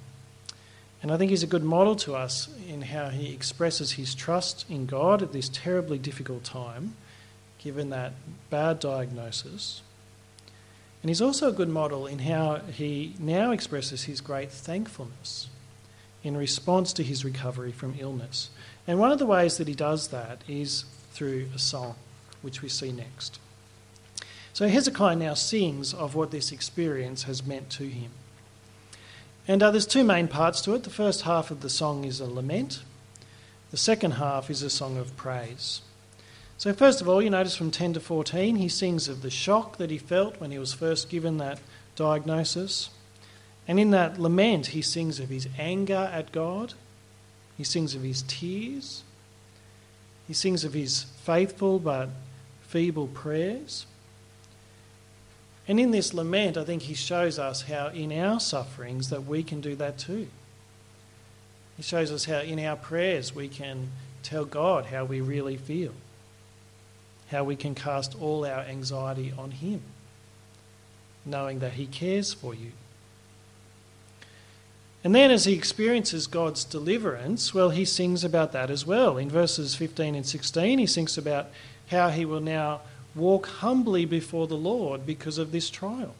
And 1.01 1.11
I 1.11 1.17
think 1.17 1.29
he's 1.31 1.43
a 1.43 1.47
good 1.47 1.63
model 1.63 1.95
to 1.97 2.15
us 2.15 2.49
in 2.67 2.81
how 2.81 3.09
he 3.09 3.33
expresses 3.33 3.93
his 3.93 4.13
trust 4.13 4.65
in 4.69 4.85
God 4.85 5.21
at 5.21 5.31
this 5.31 5.49
terribly 5.49 5.97
difficult 5.97 6.43
time, 6.43 6.95
given 7.57 7.89
that 7.89 8.13
bad 8.49 8.79
diagnosis. 8.79 9.81
And 11.01 11.09
he's 11.09 11.21
also 11.21 11.47
a 11.47 11.53
good 11.53 11.69
model 11.69 12.05
in 12.05 12.19
how 12.19 12.57
he 12.73 13.15
now 13.17 13.51
expresses 13.51 14.03
his 14.03 14.19
great 14.19 14.51
thankfulness 14.51 15.47
in 16.23 16.35
response 16.35 16.91
to 16.93 17.03
his 17.03 17.23
recovery 17.23 17.71
from 17.71 17.95
illness. 17.97 18.49
And 18.85 18.99
one 18.99 19.11
of 19.11 19.19
the 19.19 19.25
ways 19.25 19.57
that 19.57 19.69
he 19.69 19.75
does 19.75 20.09
that 20.09 20.41
is 20.49 20.83
through 21.13 21.47
a 21.55 21.59
song, 21.59 21.95
which 22.41 22.61
we 22.61 22.67
see 22.67 22.91
next. 22.91 23.39
So 24.51 24.67
Hezekiah 24.67 25.15
now 25.15 25.35
sings 25.35 25.93
of 25.93 26.15
what 26.15 26.31
this 26.31 26.51
experience 26.51 27.23
has 27.23 27.45
meant 27.45 27.69
to 27.71 27.85
him. 27.85 28.11
And 29.49 29.63
uh, 29.63 29.71
there's 29.71 29.87
two 29.87 30.03
main 30.03 30.27
parts 30.27 30.61
to 30.61 30.75
it. 30.75 30.83
The 30.83 30.91
first 30.91 31.23
half 31.23 31.49
of 31.49 31.61
the 31.61 31.71
song 31.71 32.03
is 32.03 32.19
a 32.19 32.27
lament, 32.27 32.83
the 33.71 33.77
second 33.77 34.11
half 34.11 34.51
is 34.51 34.61
a 34.61 34.69
song 34.69 34.95
of 34.95 35.17
praise. 35.17 35.81
So, 36.59 36.71
first 36.71 37.01
of 37.01 37.09
all, 37.09 37.19
you 37.19 37.31
notice 37.31 37.55
from 37.55 37.71
10 37.71 37.93
to 37.93 37.99
14, 37.99 38.57
he 38.57 38.69
sings 38.69 39.07
of 39.07 39.23
the 39.23 39.31
shock 39.31 39.77
that 39.77 39.89
he 39.89 39.97
felt 39.97 40.39
when 40.39 40.51
he 40.51 40.59
was 40.59 40.75
first 40.75 41.09
given 41.09 41.37
that 41.37 41.59
diagnosis. 41.95 42.91
And 43.67 43.79
in 43.79 43.89
that 43.89 44.19
lament, 44.19 44.67
he 44.67 44.83
sings 44.83 45.19
of 45.19 45.29
his 45.29 45.47
anger 45.57 46.11
at 46.13 46.31
God, 46.31 46.75
he 47.57 47.63
sings 47.63 47.95
of 47.95 48.03
his 48.03 48.21
tears, 48.27 49.03
he 50.27 50.33
sings 50.35 50.63
of 50.63 50.73
his 50.73 51.05
faithful 51.23 51.79
but 51.79 52.09
feeble 52.61 53.07
prayers. 53.07 53.87
And 55.69 55.79
in 55.79 55.91
this 55.91 56.15
lament, 56.15 56.57
I 56.57 56.63
think 56.63 56.81
he 56.81 56.95
shows 56.95 57.37
us 57.37 57.61
how 57.61 57.89
in 57.89 58.11
our 58.11 58.39
sufferings 58.39 59.11
that 59.11 59.27
we 59.27 59.43
can 59.43 59.61
do 59.61 59.75
that 59.75 59.99
too. 59.99 60.27
He 61.77 61.83
shows 61.83 62.11
us 62.11 62.25
how 62.25 62.39
in 62.39 62.59
our 62.59 62.75
prayers 62.75 63.35
we 63.35 63.47
can 63.47 63.91
tell 64.23 64.45
God 64.45 64.87
how 64.87 65.05
we 65.05 65.21
really 65.21 65.57
feel, 65.57 65.93
how 67.29 67.43
we 67.43 67.55
can 67.55 67.75
cast 67.75 68.19
all 68.19 68.47
our 68.47 68.61
anxiety 68.61 69.31
on 69.37 69.51
him, 69.51 69.81
knowing 71.23 71.59
that 71.59 71.73
he 71.73 71.85
cares 71.85 72.33
for 72.33 72.55
you. 72.55 72.71
And 75.03 75.13
then, 75.13 75.29
as 75.29 75.45
he 75.45 75.53
experiences 75.53 76.25
God's 76.25 76.63
deliverance, 76.63 77.53
well, 77.53 77.69
he 77.69 77.85
sings 77.85 78.23
about 78.23 78.53
that 78.53 78.71
as 78.71 78.87
well. 78.87 79.17
In 79.17 79.29
verses 79.29 79.75
15 79.75 80.15
and 80.15 80.25
16, 80.25 80.79
he 80.79 80.87
sings 80.87 81.15
about 81.15 81.49
how 81.91 82.09
he 82.09 82.25
will 82.25 82.41
now 82.41 82.81
walk 83.15 83.47
humbly 83.47 84.05
before 84.05 84.47
the 84.47 84.55
Lord 84.55 85.05
because 85.05 85.37
of 85.37 85.51
this 85.51 85.69
trial. 85.69 86.15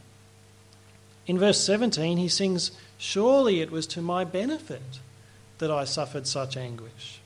In 1.28 1.38
verse 1.38 1.60
17, 1.64 2.18
he 2.18 2.28
sings, 2.28 2.72
Surely 2.98 3.62
it 3.62 3.72
was 3.72 3.86
to 3.88 4.02
my 4.02 4.24
benefit 4.24 5.00
that 5.60 5.70
I 5.70 5.86
suffered 5.86 6.26
such 6.26 6.58
anguish. 6.58 7.20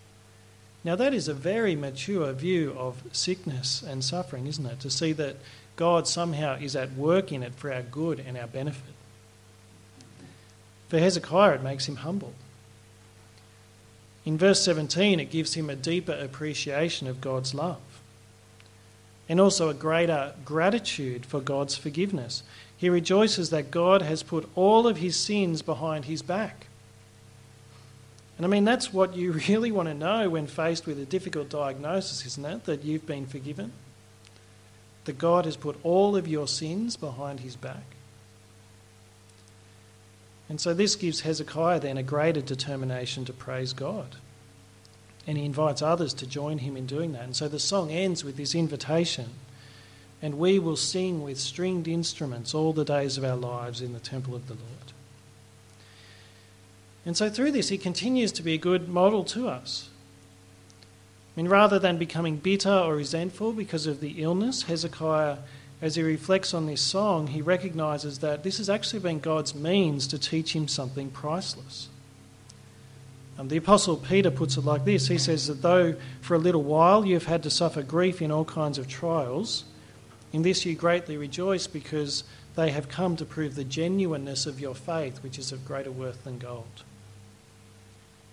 Now, 0.84 0.96
that 0.98 1.14
is 1.14 1.30
a 1.30 1.34
very 1.34 1.76
mature 1.76 2.34
view 2.34 2.76
of 2.78 3.04
sickness 3.14 3.82
and 3.82 4.04
suffering, 4.04 4.48
isn't 4.48 4.66
it? 4.66 4.82
To 4.82 4.90
see 4.90 5.14
that 5.14 5.38
God 5.78 6.08
somehow 6.08 6.58
is 6.58 6.76
at 6.76 6.94
work 6.94 7.32
in 7.32 7.42
it 7.42 7.56
for 7.56 7.72
our 7.72 7.82
good 7.82 8.20
and 8.20 8.38
our 8.38 8.48
benefit. 8.48 8.94
For 10.90 11.00
Hezekiah, 11.00 11.56
it 11.56 11.64
makes 11.64 11.88
him 11.88 11.98
humble. 11.98 12.34
In 14.26 14.38
verse 14.38 14.62
17, 14.64 15.20
it 15.20 15.32
gives 15.32 15.54
him 15.54 15.70
a 15.70 15.76
deeper 15.76 16.14
appreciation 16.14 17.08
of 17.08 17.22
God's 17.22 17.54
love 17.54 17.93
and 19.30 19.40
also 19.40 19.70
a 19.70 19.74
greater 19.74 20.34
gratitude 20.44 21.26
for 21.26 21.40
God's 21.40 21.76
forgiveness. 21.76 22.44
He 22.76 22.90
rejoices 22.90 23.50
that 23.52 23.72
God 23.72 24.02
has 24.02 24.24
put 24.24 24.50
all 24.56 24.88
of 24.88 24.98
his 24.98 25.16
sins 25.16 25.62
behind 25.62 26.06
his 26.06 26.22
back. 26.22 26.68
And 28.38 28.46
I 28.46 28.50
mean, 28.50 28.66
that's 28.66 28.92
what 28.92 29.16
you 29.16 29.32
really 29.48 29.72
want 29.72 29.88
to 29.88 29.94
know 29.94 30.30
when 30.30 30.48
faced 30.48 30.86
with 30.86 31.00
a 31.00 31.06
difficult 31.06 31.50
diagnosis, 31.50 32.26
isn't 32.26 32.46
it? 32.46 32.66
That 32.66 32.84
you've 32.84 33.06
been 33.06 33.26
forgiven. 33.26 33.72
That 35.06 35.18
God 35.18 35.46
has 35.46 35.58
put 35.58 35.78
all 35.84 36.16
of 36.16 36.28
your 36.28 36.48
sins 36.48 36.98
behind 36.98 37.42
his 37.42 37.56
back. 37.56 37.84
And 40.50 40.60
so 40.60 40.74
this 40.74 40.96
gives 40.96 41.22
Hezekiah 41.22 41.80
then 41.80 41.98
a 41.98 42.04
greater 42.04 42.42
determination 42.42 43.26
to 43.26 43.34
praise 43.34 43.74
God. 43.74 44.18
And 45.26 45.38
he 45.38 45.46
invites 45.46 45.82
others 45.82 46.14
to 46.16 46.28
join 46.28 46.60
him 46.60 46.76
in 46.76 46.86
doing 46.86 47.14
that. 47.14 47.24
And 47.24 47.36
so 47.36 47.48
the 47.48 47.60
song 47.60 47.92
ends 47.92 48.24
with 48.24 48.36
this 48.36 48.54
invitation. 48.54 49.30
And 50.22 50.38
we 50.38 50.60
will 50.60 50.76
sing 50.76 51.24
with 51.24 51.40
stringed 51.40 51.88
instruments 51.88 52.54
all 52.54 52.74
the 52.74 52.86
days 52.86 53.18
of 53.18 53.24
our 53.24 53.36
lives 53.36 53.82
in 53.82 53.94
the 53.94 54.00
temple 54.00 54.36
of 54.36 54.48
the 54.48 54.54
Lord. 54.54 54.94
And 57.06 57.18
so 57.18 57.30
through 57.30 57.52
this, 57.52 57.70
he 57.70 57.78
continues 57.78 58.32
to 58.34 58.44
be 58.44 58.54
a 58.54 58.58
good 58.58 58.88
model 58.88 59.24
to 59.26 59.48
us. 59.48 59.90
I 61.36 61.42
mean, 61.42 61.50
rather 61.50 61.80
than 61.80 61.98
becoming 61.98 62.38
bitter 62.38 62.70
or 62.70 62.96
resentful 62.96 63.54
because 63.54 63.88
of 63.88 64.00
the 64.00 64.22
illness, 64.22 64.64
Hezekiah, 64.64 65.38
as 65.82 65.96
he 65.96 66.04
reflects 66.04 66.54
on 66.54 66.68
this 66.68 66.80
song, 66.80 67.28
he 67.28 67.42
recognizes 67.42 68.20
that 68.20 68.44
this 68.44 68.58
has 68.60 68.70
actually 68.70 69.00
been 69.00 69.20
God's 69.20 69.56
means 69.56 70.08
to 70.08 70.20
teach 70.20 70.56
him 70.56 70.68
something 70.68 71.10
priceless. 71.10 71.90
Um, 73.44 73.50
the 73.50 73.58
Apostle 73.58 73.98
Peter 73.98 74.32
puts 74.32 74.56
it 74.56 74.64
like 74.64 74.86
this 74.86 75.10
He 75.10 75.18
says 75.18 75.48
that 75.48 75.62
though 75.62 75.96
for 76.22 76.36
a 76.36 76.40
little 76.40 76.64
while 76.64 77.06
you've 77.06 77.26
had 77.26 77.44
to 77.44 77.50
suffer 77.50 77.84
grief 77.84 78.22
in 78.22 78.32
all 78.32 78.46
kinds 78.46 78.78
of 78.78 78.88
trials, 78.88 79.66
in 80.32 80.44
this 80.44 80.66
you 80.66 80.76
greatly 80.76 81.18
rejoice 81.18 81.68
because 81.68 82.24
they 82.56 82.72
have 82.72 82.88
come 82.88 83.18
to 83.18 83.26
prove 83.26 83.56
the 83.56 83.66
genuineness 83.66 84.46
of 84.46 84.62
your 84.62 84.74
faith, 84.74 85.22
which 85.22 85.38
is 85.38 85.52
of 85.52 85.66
greater 85.66 85.92
worth 85.92 86.24
than 86.24 86.40
gold. 86.40 86.84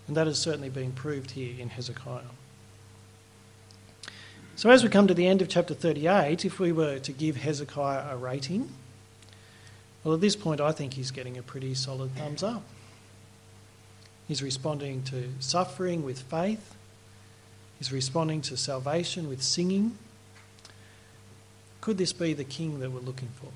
And 0.07 0.17
that 0.17 0.29
has 0.29 0.39
certainly 0.39 0.71
been 0.71 0.93
proved 0.93 1.33
here 1.33 1.59
in 1.59 1.71
Hezekiah. 1.71 2.23
So, 4.55 4.71
as 4.71 4.85
we 4.85 4.91
come 4.91 5.09
to 5.09 5.15
the 5.15 5.27
end 5.27 5.43
of 5.43 5.49
chapter 5.49 5.75
38, 5.75 6.45
if 6.45 6.61
we 6.61 6.71
were 6.71 6.99
to 7.01 7.13
give 7.13 7.37
Hezekiah 7.37 8.15
a 8.15 8.17
rating, 8.17 8.69
well, 10.05 10.15
at 10.15 10.21
this 10.21 10.37
point, 10.37 10.61
I 10.61 10.71
think 10.71 10.95
he's 10.95 11.11
getting 11.11 11.37
a 11.37 11.43
pretty 11.43 11.75
solid 11.75 12.15
thumbs 12.15 12.43
up. 12.43 12.63
He's 14.31 14.45
responding 14.45 15.03
to 15.07 15.25
suffering 15.41 16.05
with 16.05 16.23
faith, 16.23 16.77
he's 17.81 17.91
responding 17.91 18.43
to 18.43 18.57
salvation 18.57 19.29
with 19.29 19.43
singing. 19.43 19.99
Could 21.81 21.99
this 21.99 22.13
be 22.13 22.33
the 22.33 22.45
king 22.45 22.79
that 22.79 22.93
we're 22.93 23.01
looking 23.01 23.31
for? 23.35 23.49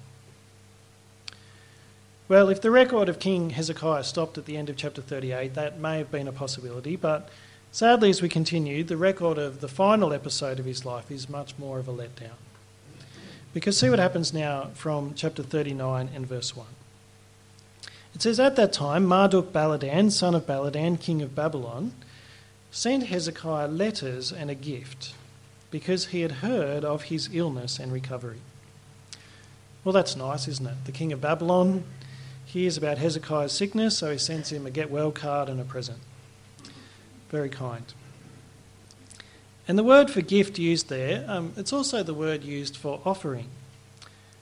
Well, 2.27 2.49
if 2.49 2.61
the 2.61 2.73
record 2.73 3.09
of 3.09 3.21
King 3.21 3.51
Hezekiah 3.51 4.03
stopped 4.03 4.37
at 4.37 4.47
the 4.47 4.57
end 4.57 4.69
of 4.69 4.77
chapter 4.77 5.01
38, 5.01 5.55
that 5.55 5.79
may 5.79 5.99
have 5.99 6.11
been 6.11 6.27
a 6.27 6.33
possibility, 6.33 6.97
but 6.97 7.29
sadly, 7.71 8.11
as 8.11 8.21
we 8.21 8.29
continue, 8.29 8.83
the 8.83 8.97
record 8.97 9.39
of 9.39 9.61
the 9.61 9.69
final 9.69 10.13
episode 10.13 10.59
of 10.59 10.65
his 10.65 10.85
life 10.85 11.09
is 11.09 11.29
much 11.29 11.57
more 11.57 11.79
of 11.79 11.87
a 11.87 11.93
letdown. 11.93 12.41
Because 13.53 13.79
see 13.79 13.91
what 13.91 14.01
happens 14.01 14.35
now 14.35 14.71
from 14.75 15.15
chapter 15.15 15.45
39 15.45 16.11
and 16.13 16.27
verse 16.27 16.57
1. 16.57 16.67
It 18.15 18.23
says, 18.23 18.39
At 18.39 18.57
that 18.57 18.73
time, 18.73 19.05
Marduk 19.05 19.53
Baladan, 19.53 20.11
son 20.11 20.35
of 20.35 20.47
Baladan, 20.47 21.01
king 21.01 21.21
of 21.23 21.35
Babylon, 21.35 21.93
sent 22.71 23.07
Hezekiah 23.07 23.69
letters 23.69 24.33
and 24.33 24.51
a 24.51 24.55
gift 24.55 25.15
because 25.71 26.07
he 26.07 26.21
had 26.21 26.33
heard 26.33 26.85
of 26.85 27.05
his 27.05 27.29
illness 27.33 27.79
and 27.79 27.93
recovery. 27.93 28.39
Well, 29.83 29.93
that's 29.93 30.17
nice, 30.17 30.49
isn't 30.49 30.67
it? 30.67 30.85
The 30.85 30.93
king 30.93 31.13
of 31.13 31.21
Babylon 31.21 31.85
hears 32.47 32.77
about 32.77 32.99
Hezekiah's 32.99 33.53
sickness, 33.53 33.99
so 33.99 34.13
he 34.13 34.19
sends 34.19 34.51
him 34.51 34.67
a 34.67 34.71
get 34.71 34.91
well 34.91 35.11
card 35.11 35.49
and 35.49 35.61
a 35.61 35.65
present. 35.65 35.99
Very 37.31 37.49
kind. 37.49 37.93
And 39.67 39.77
the 39.77 39.85
word 39.85 40.11
for 40.11 40.21
gift 40.21 40.59
used 40.59 40.89
there, 40.89 41.25
um, 41.27 41.53
it's 41.57 41.73
also 41.73 42.03
the 42.03 42.15
word 42.15 42.45
used 42.45 42.77
for 42.77 43.01
offering. 43.05 43.49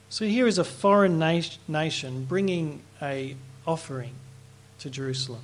So 0.09 0.25
here 0.25 0.47
is 0.47 0.57
a 0.57 0.63
foreign 0.63 1.17
na- 1.17 1.41
nation 1.67 2.25
bringing 2.25 2.81
a 3.01 3.35
offering 3.65 4.15
to 4.79 4.89
Jerusalem. 4.89 5.41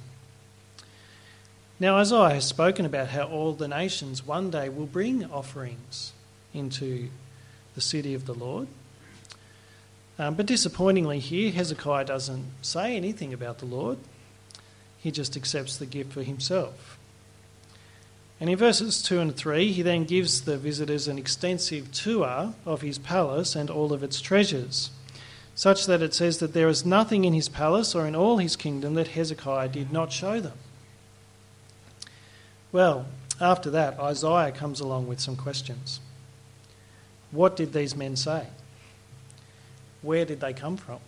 Now, 1.79 1.97
Isaiah 1.97 2.31
has 2.31 2.45
spoken 2.45 2.85
about 2.85 3.07
how 3.09 3.23
all 3.23 3.53
the 3.53 3.67
nations 3.67 4.25
one 4.25 4.49
day 4.49 4.67
will 4.67 4.85
bring 4.85 5.23
offerings 5.25 6.11
into 6.53 7.09
the 7.75 7.81
city 7.81 8.13
of 8.13 8.25
the 8.25 8.33
Lord. 8.33 8.67
Um, 10.17 10.35
but 10.35 10.45
disappointingly, 10.45 11.19
here, 11.19 11.51
Hezekiah 11.51 12.03
doesn't 12.03 12.45
say 12.61 12.97
anything 12.97 13.33
about 13.33 13.59
the 13.59 13.65
Lord. 13.65 13.97
He 14.97 15.11
just 15.11 15.37
accepts 15.37 15.77
the 15.77 15.85
gift 15.85 16.11
for 16.11 16.23
himself. 16.23 16.97
And 18.41 18.49
in 18.49 18.57
verses 18.57 19.01
2 19.01 19.19
and 19.19 19.35
3, 19.35 19.71
he 19.71 19.81
then 19.81 20.03
gives 20.03 20.41
the 20.41 20.57
visitors 20.57 21.07
an 21.07 21.17
extensive 21.17 21.93
tour 21.93 22.53
of 22.65 22.81
his 22.81 22.97
palace 22.97 23.55
and 23.55 23.69
all 23.69 23.93
of 23.93 24.03
its 24.03 24.19
treasures, 24.19 24.91
such 25.59 25.87
that 25.87 26.01
it 26.01 26.13
says 26.13 26.37
that 26.37 26.53
there 26.53 26.69
is 26.69 26.85
nothing 26.85 27.25
in 27.25 27.33
his 27.33 27.49
palace 27.49 27.93
or 27.93 28.07
in 28.07 28.15
all 28.15 28.37
his 28.37 28.55
kingdom 28.55 28.93
that 28.93 29.09
Hezekiah 29.09 29.67
did 29.67 29.91
not 29.91 30.09
show 30.09 30.39
them. 30.39 30.57
Well, 32.71 33.07
after 33.41 33.69
that, 33.71 33.99
Isaiah 33.99 34.53
comes 34.53 34.79
along 34.79 35.09
with 35.09 35.19
some 35.19 35.35
questions. 35.35 35.99
What 37.31 37.57
did 37.57 37.73
these 37.73 37.93
men 37.93 38.15
say? 38.15 38.47
Where 40.01 40.23
did 40.23 40.39
they 40.39 40.53
come 40.53 40.77
from? 40.77 40.99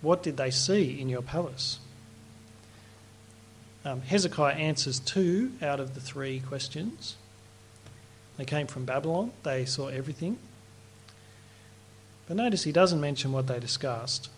What 0.00 0.24
did 0.24 0.36
they 0.36 0.50
see 0.50 1.00
in 1.00 1.08
your 1.08 1.22
palace? 1.22 1.78
Um, 3.84 4.00
Hezekiah 4.00 4.56
answers 4.56 4.98
two 4.98 5.52
out 5.62 5.78
of 5.78 5.94
the 5.94 6.00
three 6.00 6.40
questions. 6.40 7.14
They 8.36 8.44
came 8.44 8.66
from 8.66 8.84
Babylon, 8.84 9.30
they 9.44 9.64
saw 9.64 9.86
everything. 9.86 10.38
But 12.32 12.44
notice 12.44 12.64
he 12.64 12.72
doesn't 12.72 12.98
mention 12.98 13.30
what 13.30 13.46
they 13.46 13.60
discussed, 13.60 14.30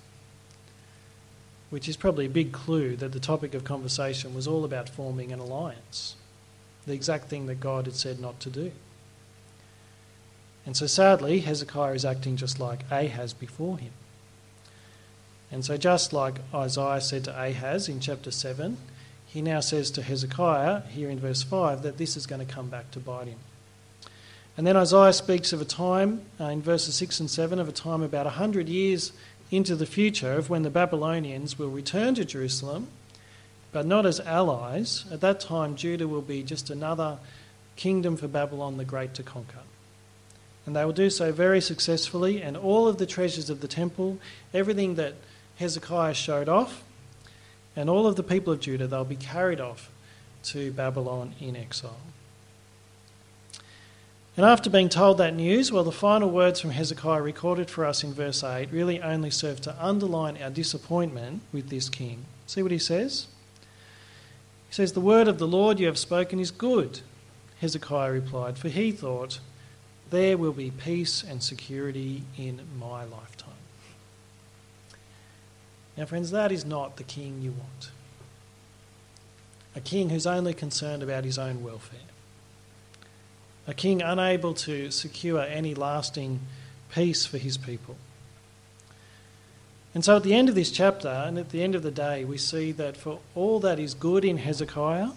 which 1.70 1.88
is 1.88 1.96
probably 1.96 2.26
a 2.26 2.28
big 2.28 2.50
clue 2.50 2.96
that 2.96 3.12
the 3.12 3.20
topic 3.20 3.54
of 3.54 3.62
conversation 3.62 4.34
was 4.34 4.48
all 4.48 4.64
about 4.64 4.88
forming 4.88 5.30
an 5.30 5.38
alliance, 5.38 6.16
the 6.88 6.92
exact 6.92 7.28
thing 7.28 7.46
that 7.46 7.60
God 7.60 7.86
had 7.86 7.94
said 7.94 8.18
not 8.18 8.40
to 8.40 8.50
do. 8.50 8.72
And 10.66 10.76
so 10.76 10.88
sadly, 10.88 11.38
Hezekiah 11.38 11.92
is 11.92 12.04
acting 12.04 12.34
just 12.34 12.58
like 12.58 12.80
Ahaz 12.90 13.32
before 13.32 13.78
him. 13.78 13.92
And 15.52 15.64
so, 15.64 15.76
just 15.76 16.12
like 16.12 16.40
Isaiah 16.52 17.00
said 17.00 17.22
to 17.24 17.40
Ahaz 17.40 17.88
in 17.88 18.00
chapter 18.00 18.32
7, 18.32 18.76
he 19.24 19.40
now 19.40 19.60
says 19.60 19.92
to 19.92 20.02
Hezekiah, 20.02 20.80
here 20.88 21.10
in 21.10 21.20
verse 21.20 21.44
5, 21.44 21.84
that 21.84 21.98
this 21.98 22.16
is 22.16 22.26
going 22.26 22.44
to 22.44 22.52
come 22.54 22.68
back 22.68 22.90
to 22.90 22.98
bite 22.98 23.28
him. 23.28 23.38
And 24.56 24.66
then 24.66 24.76
Isaiah 24.76 25.12
speaks 25.12 25.52
of 25.52 25.60
a 25.60 25.64
time, 25.64 26.22
uh, 26.40 26.44
in 26.44 26.62
verses 26.62 26.94
6 26.94 27.20
and 27.20 27.30
7, 27.30 27.58
of 27.58 27.68
a 27.68 27.72
time 27.72 28.02
about 28.02 28.26
100 28.26 28.68
years 28.68 29.12
into 29.50 29.74
the 29.74 29.86
future 29.86 30.34
of 30.34 30.48
when 30.48 30.62
the 30.62 30.70
Babylonians 30.70 31.58
will 31.58 31.70
return 31.70 32.14
to 32.14 32.24
Jerusalem, 32.24 32.88
but 33.72 33.84
not 33.84 34.06
as 34.06 34.20
allies. 34.20 35.04
At 35.10 35.20
that 35.22 35.40
time, 35.40 35.74
Judah 35.74 36.06
will 36.06 36.22
be 36.22 36.42
just 36.42 36.70
another 36.70 37.18
kingdom 37.74 38.16
for 38.16 38.28
Babylon 38.28 38.76
the 38.76 38.84
Great 38.84 39.14
to 39.14 39.22
conquer. 39.24 39.58
And 40.66 40.74
they 40.74 40.84
will 40.84 40.92
do 40.92 41.10
so 41.10 41.32
very 41.32 41.60
successfully, 41.60 42.40
and 42.40 42.56
all 42.56 42.86
of 42.86 42.98
the 42.98 43.06
treasures 43.06 43.50
of 43.50 43.60
the 43.60 43.68
temple, 43.68 44.18
everything 44.54 44.94
that 44.94 45.14
Hezekiah 45.56 46.14
showed 46.14 46.48
off, 46.48 46.82
and 47.76 47.90
all 47.90 48.06
of 48.06 48.14
the 48.14 48.22
people 48.22 48.52
of 48.52 48.60
Judah, 48.60 48.86
they'll 48.86 49.04
be 49.04 49.16
carried 49.16 49.60
off 49.60 49.90
to 50.44 50.70
Babylon 50.72 51.34
in 51.40 51.56
exile. 51.56 51.98
And 54.36 54.44
after 54.44 54.68
being 54.68 54.88
told 54.88 55.18
that 55.18 55.34
news, 55.34 55.70
well, 55.70 55.84
the 55.84 55.92
final 55.92 56.28
words 56.28 56.60
from 56.60 56.70
Hezekiah 56.70 57.22
recorded 57.22 57.70
for 57.70 57.84
us 57.84 58.02
in 58.02 58.12
verse 58.12 58.42
8 58.42 58.72
really 58.72 59.00
only 59.00 59.30
serve 59.30 59.60
to 59.62 59.76
underline 59.84 60.42
our 60.42 60.50
disappointment 60.50 61.42
with 61.52 61.68
this 61.68 61.88
king. 61.88 62.24
See 62.46 62.62
what 62.62 62.72
he 62.72 62.78
says? 62.78 63.28
He 64.68 64.74
says, 64.74 64.92
The 64.92 65.00
word 65.00 65.28
of 65.28 65.38
the 65.38 65.46
Lord 65.46 65.78
you 65.78 65.86
have 65.86 65.98
spoken 65.98 66.40
is 66.40 66.50
good. 66.50 67.00
Hezekiah 67.60 68.10
replied, 68.10 68.58
For 68.58 68.68
he 68.68 68.90
thought, 68.90 69.38
there 70.10 70.36
will 70.36 70.52
be 70.52 70.70
peace 70.70 71.22
and 71.22 71.42
security 71.42 72.22
in 72.36 72.60
my 72.78 73.04
lifetime. 73.04 73.50
Now, 75.96 76.06
friends, 76.06 76.32
that 76.32 76.50
is 76.50 76.64
not 76.64 76.96
the 76.96 77.04
king 77.04 77.40
you 77.40 77.52
want. 77.52 77.90
A 79.76 79.80
king 79.80 80.10
who's 80.10 80.26
only 80.26 80.54
concerned 80.54 81.02
about 81.04 81.24
his 81.24 81.38
own 81.38 81.62
welfare. 81.62 82.00
A 83.66 83.74
king 83.74 84.02
unable 84.02 84.54
to 84.54 84.90
secure 84.90 85.40
any 85.40 85.74
lasting 85.74 86.40
peace 86.90 87.24
for 87.26 87.38
his 87.38 87.56
people. 87.56 87.96
And 89.94 90.04
so 90.04 90.16
at 90.16 90.22
the 90.22 90.34
end 90.34 90.48
of 90.48 90.54
this 90.54 90.70
chapter, 90.70 91.08
and 91.08 91.38
at 91.38 91.50
the 91.50 91.62
end 91.62 91.74
of 91.74 91.82
the 91.82 91.90
day, 91.90 92.24
we 92.24 92.36
see 92.36 92.72
that 92.72 92.96
for 92.96 93.20
all 93.34 93.60
that 93.60 93.78
is 93.78 93.94
good 93.94 94.24
in 94.24 94.38
Hezekiah, 94.38 95.10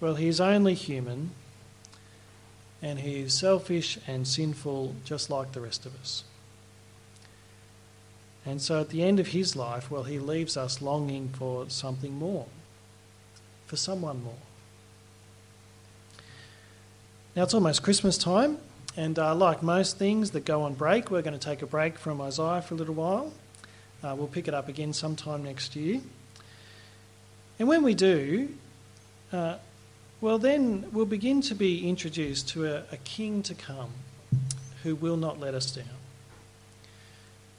well, 0.00 0.14
he 0.14 0.28
is 0.28 0.40
only 0.40 0.74
human 0.74 1.30
and 2.80 3.00
he 3.00 3.20
is 3.20 3.32
selfish 3.32 3.98
and 4.06 4.28
sinful 4.28 4.94
just 5.04 5.30
like 5.30 5.52
the 5.52 5.60
rest 5.60 5.86
of 5.86 5.98
us. 6.00 6.24
And 8.46 8.60
so 8.60 8.80
at 8.80 8.90
the 8.90 9.02
end 9.02 9.18
of 9.18 9.28
his 9.28 9.56
life, 9.56 9.90
well, 9.90 10.02
he 10.02 10.18
leaves 10.18 10.56
us 10.56 10.82
longing 10.82 11.30
for 11.30 11.70
something 11.70 12.12
more, 12.12 12.46
for 13.66 13.76
someone 13.76 14.22
more. 14.22 14.34
Now 17.36 17.42
it's 17.42 17.54
almost 17.54 17.82
Christmas 17.82 18.16
time, 18.16 18.58
and 18.96 19.18
uh, 19.18 19.34
like 19.34 19.60
most 19.60 19.98
things 19.98 20.30
that 20.30 20.44
go 20.44 20.62
on 20.62 20.74
break, 20.74 21.10
we're 21.10 21.22
going 21.22 21.36
to 21.36 21.44
take 21.44 21.62
a 21.62 21.66
break 21.66 21.98
from 21.98 22.20
Isaiah 22.20 22.62
for 22.62 22.74
a 22.74 22.76
little 22.76 22.94
while. 22.94 23.32
Uh, 24.04 24.14
we'll 24.16 24.28
pick 24.28 24.46
it 24.46 24.54
up 24.54 24.68
again 24.68 24.92
sometime 24.92 25.42
next 25.42 25.74
year. 25.74 26.00
And 27.58 27.66
when 27.66 27.82
we 27.82 27.92
do, 27.92 28.50
uh, 29.32 29.56
well, 30.20 30.38
then 30.38 30.86
we'll 30.92 31.06
begin 31.06 31.40
to 31.42 31.56
be 31.56 31.88
introduced 31.88 32.48
to 32.50 32.66
a, 32.66 32.84
a 32.92 32.98
king 32.98 33.42
to 33.42 33.54
come 33.54 33.90
who 34.84 34.94
will 34.94 35.16
not 35.16 35.40
let 35.40 35.54
us 35.54 35.72
down. 35.72 35.86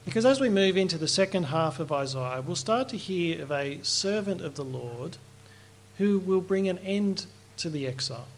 Because 0.06 0.24
as 0.24 0.40
we 0.40 0.48
move 0.48 0.78
into 0.78 0.96
the 0.96 1.08
second 1.08 1.46
half 1.46 1.80
of 1.80 1.92
Isaiah, 1.92 2.40
we'll 2.40 2.56
start 2.56 2.88
to 2.90 2.96
hear 2.96 3.42
of 3.42 3.52
a 3.52 3.80
servant 3.82 4.40
of 4.40 4.54
the 4.54 4.64
Lord 4.64 5.18
who 5.98 6.18
will 6.18 6.40
bring 6.40 6.66
an 6.66 6.78
end 6.78 7.26
to 7.58 7.68
the 7.68 7.86
exile 7.86 8.28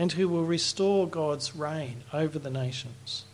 and 0.00 0.12
who 0.12 0.26
will 0.26 0.46
restore 0.46 1.06
God's 1.06 1.54
reign 1.54 2.04
over 2.10 2.38
the 2.38 2.48
nations. 2.48 3.26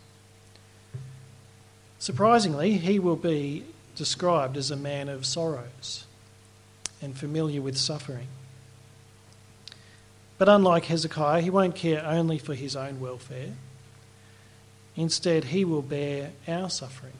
Surprisingly, 1.97 2.73
he 2.73 2.99
will 2.99 3.15
be 3.15 3.63
described 3.95 4.57
as 4.57 4.69
a 4.69 4.75
man 4.75 5.07
of 5.07 5.25
sorrows 5.25 6.03
and 7.01 7.17
familiar 7.17 7.61
with 7.61 7.77
suffering. 7.77 8.27
But 10.37 10.49
unlike 10.49 10.83
Hezekiah, 10.83 11.39
he 11.39 11.49
won't 11.49 11.73
care 11.73 12.05
only 12.05 12.37
for 12.37 12.53
his 12.53 12.75
own 12.75 12.99
welfare. 12.99 13.53
Instead, 14.97 15.45
he 15.45 15.63
will 15.63 15.81
bear 15.81 16.31
our 16.49 16.69
suffering. 16.69 17.13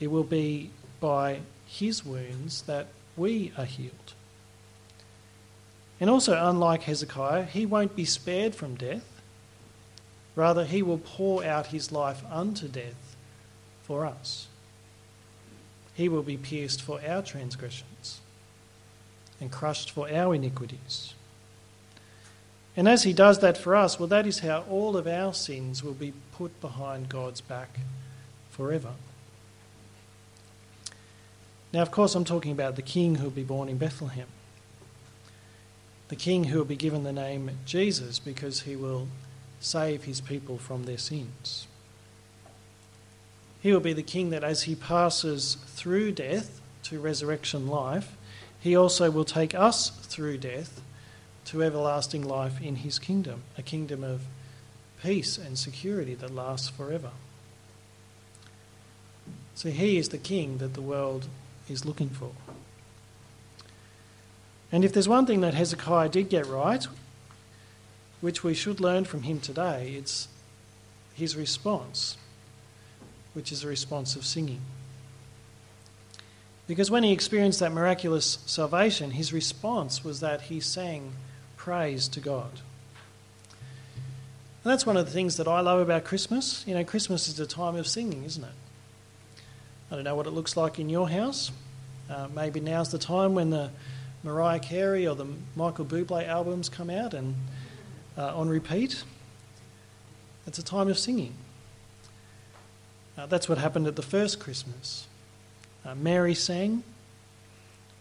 It 0.00 0.06
will 0.06 0.24
be 0.24 0.70
by 1.00 1.40
his 1.66 2.02
wounds 2.02 2.62
that 2.62 2.86
we 3.14 3.52
are 3.58 3.66
healed. 3.66 4.14
And 5.98 6.10
also, 6.10 6.34
unlike 6.34 6.82
Hezekiah, 6.82 7.44
he 7.44 7.64
won't 7.64 7.96
be 7.96 8.04
spared 8.04 8.54
from 8.54 8.74
death. 8.74 9.04
Rather, 10.34 10.64
he 10.64 10.82
will 10.82 10.98
pour 10.98 11.42
out 11.42 11.68
his 11.68 11.90
life 11.90 12.22
unto 12.30 12.68
death 12.68 13.16
for 13.82 14.04
us. 14.04 14.48
He 15.94 16.08
will 16.08 16.22
be 16.22 16.36
pierced 16.36 16.82
for 16.82 17.00
our 17.06 17.22
transgressions 17.22 18.20
and 19.40 19.50
crushed 19.50 19.90
for 19.90 20.10
our 20.10 20.34
iniquities. 20.34 21.14
And 22.76 22.86
as 22.86 23.04
he 23.04 23.14
does 23.14 23.38
that 23.38 23.56
for 23.56 23.74
us, 23.74 23.98
well, 23.98 24.08
that 24.08 24.26
is 24.26 24.40
how 24.40 24.64
all 24.68 24.98
of 24.98 25.06
our 25.06 25.32
sins 25.32 25.82
will 25.82 25.94
be 25.94 26.12
put 26.32 26.60
behind 26.60 27.08
God's 27.08 27.40
back 27.40 27.78
forever. 28.50 28.92
Now, 31.72 31.80
of 31.80 31.90
course, 31.90 32.14
I'm 32.14 32.24
talking 32.24 32.52
about 32.52 32.76
the 32.76 32.82
king 32.82 33.16
who 33.16 33.24
will 33.24 33.30
be 33.30 33.42
born 33.42 33.70
in 33.70 33.78
Bethlehem. 33.78 34.26
The 36.08 36.16
king 36.16 36.44
who 36.44 36.58
will 36.58 36.64
be 36.64 36.76
given 36.76 37.02
the 37.02 37.12
name 37.12 37.50
Jesus 37.64 38.18
because 38.18 38.62
he 38.62 38.76
will 38.76 39.08
save 39.60 40.04
his 40.04 40.20
people 40.20 40.58
from 40.58 40.84
their 40.84 40.98
sins. 40.98 41.66
He 43.60 43.72
will 43.72 43.80
be 43.80 43.92
the 43.92 44.02
king 44.02 44.30
that, 44.30 44.44
as 44.44 44.62
he 44.62 44.76
passes 44.76 45.56
through 45.66 46.12
death 46.12 46.60
to 46.84 47.00
resurrection 47.00 47.66
life, 47.66 48.16
he 48.60 48.76
also 48.76 49.10
will 49.10 49.24
take 49.24 49.54
us 49.54 49.90
through 49.90 50.38
death 50.38 50.80
to 51.46 51.62
everlasting 51.62 52.22
life 52.22 52.60
in 52.60 52.76
his 52.76 52.98
kingdom, 52.98 53.42
a 53.58 53.62
kingdom 53.62 54.04
of 54.04 54.22
peace 55.02 55.38
and 55.38 55.58
security 55.58 56.14
that 56.14 56.34
lasts 56.34 56.68
forever. 56.68 57.10
So 59.54 59.70
he 59.70 59.98
is 59.98 60.10
the 60.10 60.18
king 60.18 60.58
that 60.58 60.74
the 60.74 60.82
world 60.82 61.26
is 61.68 61.84
looking 61.84 62.10
for. 62.10 62.30
And 64.72 64.84
if 64.84 64.92
there's 64.92 65.08
one 65.08 65.26
thing 65.26 65.40
that 65.42 65.54
Hezekiah 65.54 66.08
did 66.08 66.28
get 66.28 66.46
right, 66.46 66.86
which 68.20 68.42
we 68.42 68.54
should 68.54 68.80
learn 68.80 69.04
from 69.04 69.22
him 69.22 69.40
today, 69.40 69.94
it's 69.96 70.28
his 71.14 71.36
response, 71.36 72.16
which 73.34 73.52
is 73.52 73.62
a 73.62 73.68
response 73.68 74.16
of 74.16 74.24
singing. 74.24 74.60
Because 76.66 76.90
when 76.90 77.04
he 77.04 77.12
experienced 77.12 77.60
that 77.60 77.72
miraculous 77.72 78.38
salvation, 78.46 79.12
his 79.12 79.32
response 79.32 80.02
was 80.02 80.20
that 80.20 80.42
he 80.42 80.58
sang 80.58 81.12
praise 81.56 82.08
to 82.08 82.20
God. 82.20 82.60
And 84.64 84.72
that's 84.72 84.84
one 84.84 84.96
of 84.96 85.06
the 85.06 85.12
things 85.12 85.36
that 85.36 85.46
I 85.46 85.60
love 85.60 85.78
about 85.78 86.02
Christmas. 86.02 86.64
You 86.66 86.74
know, 86.74 86.82
Christmas 86.82 87.28
is 87.28 87.38
a 87.38 87.46
time 87.46 87.76
of 87.76 87.86
singing, 87.86 88.24
isn't 88.24 88.42
it? 88.42 88.50
I 89.92 89.94
don't 89.94 90.02
know 90.02 90.16
what 90.16 90.26
it 90.26 90.32
looks 90.32 90.56
like 90.56 90.80
in 90.80 90.88
your 90.88 91.08
house. 91.08 91.52
Uh, 92.10 92.26
maybe 92.34 92.58
now's 92.58 92.90
the 92.90 92.98
time 92.98 93.36
when 93.36 93.50
the 93.50 93.70
Mariah 94.22 94.58
Carey 94.58 95.06
or 95.06 95.14
the 95.14 95.26
Michael 95.54 95.84
Bublé 95.84 96.26
albums 96.26 96.68
come 96.68 96.90
out 96.90 97.14
and 97.14 97.34
uh, 98.16 98.36
on 98.36 98.48
repeat. 98.48 99.04
It's 100.46 100.58
a 100.58 100.64
time 100.64 100.88
of 100.88 100.98
singing. 100.98 101.34
Uh, 103.18 103.26
that's 103.26 103.48
what 103.48 103.58
happened 103.58 103.86
at 103.86 103.96
the 103.96 104.02
first 104.02 104.40
Christmas. 104.40 105.06
Uh, 105.84 105.94
Mary 105.94 106.34
sang, 106.34 106.82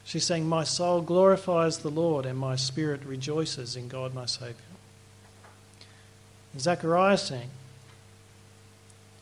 she 0.03 0.19
sang, 0.19 0.47
My 0.47 0.63
soul 0.63 1.01
glorifies 1.01 1.79
the 1.79 1.89
Lord, 1.89 2.25
and 2.25 2.37
my 2.37 2.55
spirit 2.55 3.03
rejoices 3.03 3.75
in 3.75 3.87
God 3.87 4.13
my 4.13 4.25
Saviour. 4.25 4.55
Zechariah 6.57 7.17
sang, 7.17 7.49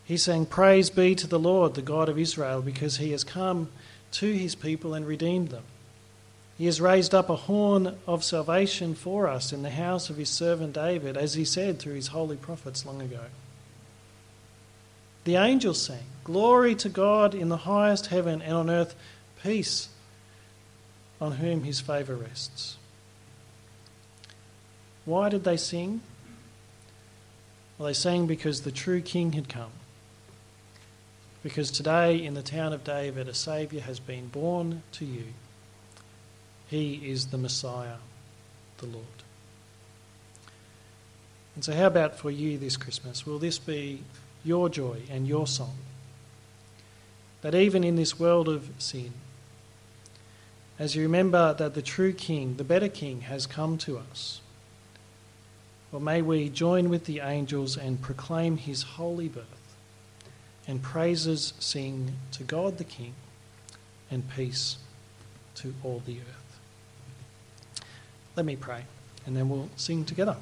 he 0.04 0.16
sang, 0.16 0.46
Praise 0.46 0.90
be 0.90 1.14
to 1.14 1.26
the 1.26 1.38
Lord, 1.38 1.74
the 1.74 1.82
God 1.82 2.08
of 2.08 2.18
Israel, 2.18 2.60
because 2.60 2.98
he 2.98 3.12
has 3.12 3.24
come 3.24 3.70
to 4.12 4.32
his 4.32 4.54
people 4.54 4.94
and 4.94 5.06
redeemed 5.06 5.48
them. 5.48 5.64
He 6.56 6.66
has 6.66 6.80
raised 6.80 7.14
up 7.14 7.28
a 7.28 7.36
horn 7.36 7.98
of 8.06 8.22
salvation 8.22 8.94
for 8.94 9.26
us 9.26 9.52
in 9.52 9.62
the 9.62 9.70
house 9.70 10.08
of 10.08 10.16
his 10.16 10.30
servant 10.30 10.72
David, 10.72 11.16
as 11.16 11.34
he 11.34 11.44
said 11.44 11.78
through 11.78 11.94
his 11.94 12.08
holy 12.08 12.36
prophets 12.36 12.86
long 12.86 13.02
ago. 13.02 13.24
The 15.24 15.36
angels 15.36 15.82
sang, 15.82 16.04
Glory 16.22 16.74
to 16.76 16.88
God 16.88 17.34
in 17.34 17.48
the 17.48 17.58
highest 17.58 18.06
heaven, 18.06 18.40
and 18.40 18.52
on 18.52 18.70
earth 18.70 18.94
peace 19.42 19.88
on 21.20 21.32
whom 21.32 21.64
his 21.64 21.80
favour 21.80 22.14
rests. 22.14 22.76
Why 25.04 25.28
did 25.28 25.44
they 25.44 25.56
sing? 25.56 26.02
Well, 27.78 27.88
they 27.88 27.94
sang 27.94 28.26
because 28.26 28.62
the 28.62 28.72
true 28.72 29.00
king 29.00 29.32
had 29.32 29.48
come. 29.48 29.72
Because 31.42 31.70
today 31.70 32.24
in 32.24 32.34
the 32.34 32.42
town 32.42 32.72
of 32.72 32.84
David, 32.84 33.28
a 33.28 33.34
Saviour 33.34 33.82
has 33.82 34.00
been 34.00 34.28
born 34.28 34.82
to 34.92 35.04
you. 35.04 35.24
He 36.74 36.94
is 37.04 37.26
the 37.28 37.38
Messiah, 37.38 37.98
the 38.78 38.86
Lord. 38.86 39.06
And 41.54 41.62
so, 41.62 41.72
how 41.72 41.86
about 41.86 42.18
for 42.18 42.32
you 42.32 42.58
this 42.58 42.76
Christmas? 42.76 43.24
Will 43.24 43.38
this 43.38 43.60
be 43.60 44.02
your 44.44 44.68
joy 44.68 45.02
and 45.08 45.28
your 45.28 45.46
song? 45.46 45.76
That 47.42 47.54
even 47.54 47.84
in 47.84 47.94
this 47.94 48.18
world 48.18 48.48
of 48.48 48.68
sin, 48.78 49.12
as 50.76 50.96
you 50.96 51.02
remember 51.02 51.54
that 51.54 51.74
the 51.74 51.80
true 51.80 52.12
King, 52.12 52.56
the 52.56 52.64
better 52.64 52.88
King, 52.88 53.20
has 53.20 53.46
come 53.46 53.78
to 53.78 53.98
us. 53.98 54.40
Well, 55.92 56.02
may 56.02 56.22
we 56.22 56.48
join 56.48 56.88
with 56.88 57.04
the 57.04 57.20
angels 57.20 57.76
and 57.76 58.02
proclaim 58.02 58.56
his 58.56 58.82
holy 58.82 59.28
birth 59.28 59.76
and 60.66 60.82
praises 60.82 61.54
sing 61.60 62.16
to 62.32 62.42
God 62.42 62.78
the 62.78 62.82
King 62.82 63.14
and 64.10 64.28
peace 64.28 64.78
to 65.54 65.72
all 65.84 66.02
the 66.04 66.18
earth. 66.18 66.43
Let 68.36 68.46
me 68.46 68.56
pray 68.56 68.84
and 69.26 69.36
then 69.36 69.48
we'll 69.48 69.70
sing 69.76 70.04
together. 70.04 70.36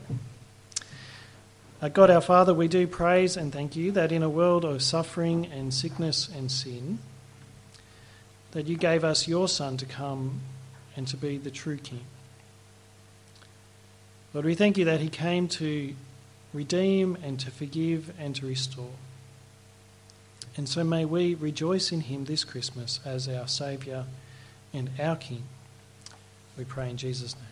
Uh, 1.80 1.88
God 1.88 2.10
our 2.10 2.20
Father, 2.20 2.54
we 2.54 2.68
do 2.68 2.86
praise 2.86 3.36
and 3.36 3.52
thank 3.52 3.74
you 3.74 3.90
that 3.92 4.12
in 4.12 4.22
a 4.22 4.30
world 4.30 4.64
of 4.64 4.82
suffering 4.82 5.46
and 5.46 5.74
sickness 5.74 6.28
and 6.28 6.50
sin, 6.50 7.00
that 8.52 8.66
you 8.66 8.76
gave 8.76 9.02
us 9.02 9.26
your 9.26 9.48
Son 9.48 9.76
to 9.76 9.86
come 9.86 10.40
and 10.94 11.08
to 11.08 11.16
be 11.16 11.38
the 11.38 11.50
true 11.50 11.76
King. 11.76 12.04
Lord, 14.32 14.46
we 14.46 14.54
thank 14.54 14.78
you 14.78 14.84
that 14.84 15.00
he 15.00 15.08
came 15.08 15.48
to 15.48 15.94
redeem 16.52 17.18
and 17.22 17.40
to 17.40 17.50
forgive 17.50 18.12
and 18.18 18.34
to 18.36 18.46
restore. 18.46 18.92
And 20.56 20.68
so 20.68 20.84
may 20.84 21.04
we 21.04 21.34
rejoice 21.34 21.92
in 21.92 22.02
him 22.02 22.26
this 22.26 22.44
Christmas 22.44 23.00
as 23.04 23.28
our 23.28 23.48
Saviour 23.48 24.04
and 24.72 24.90
our 25.00 25.16
King. 25.16 25.44
We 26.56 26.64
pray 26.64 26.90
in 26.90 26.96
Jesus' 26.96 27.34
name. 27.34 27.51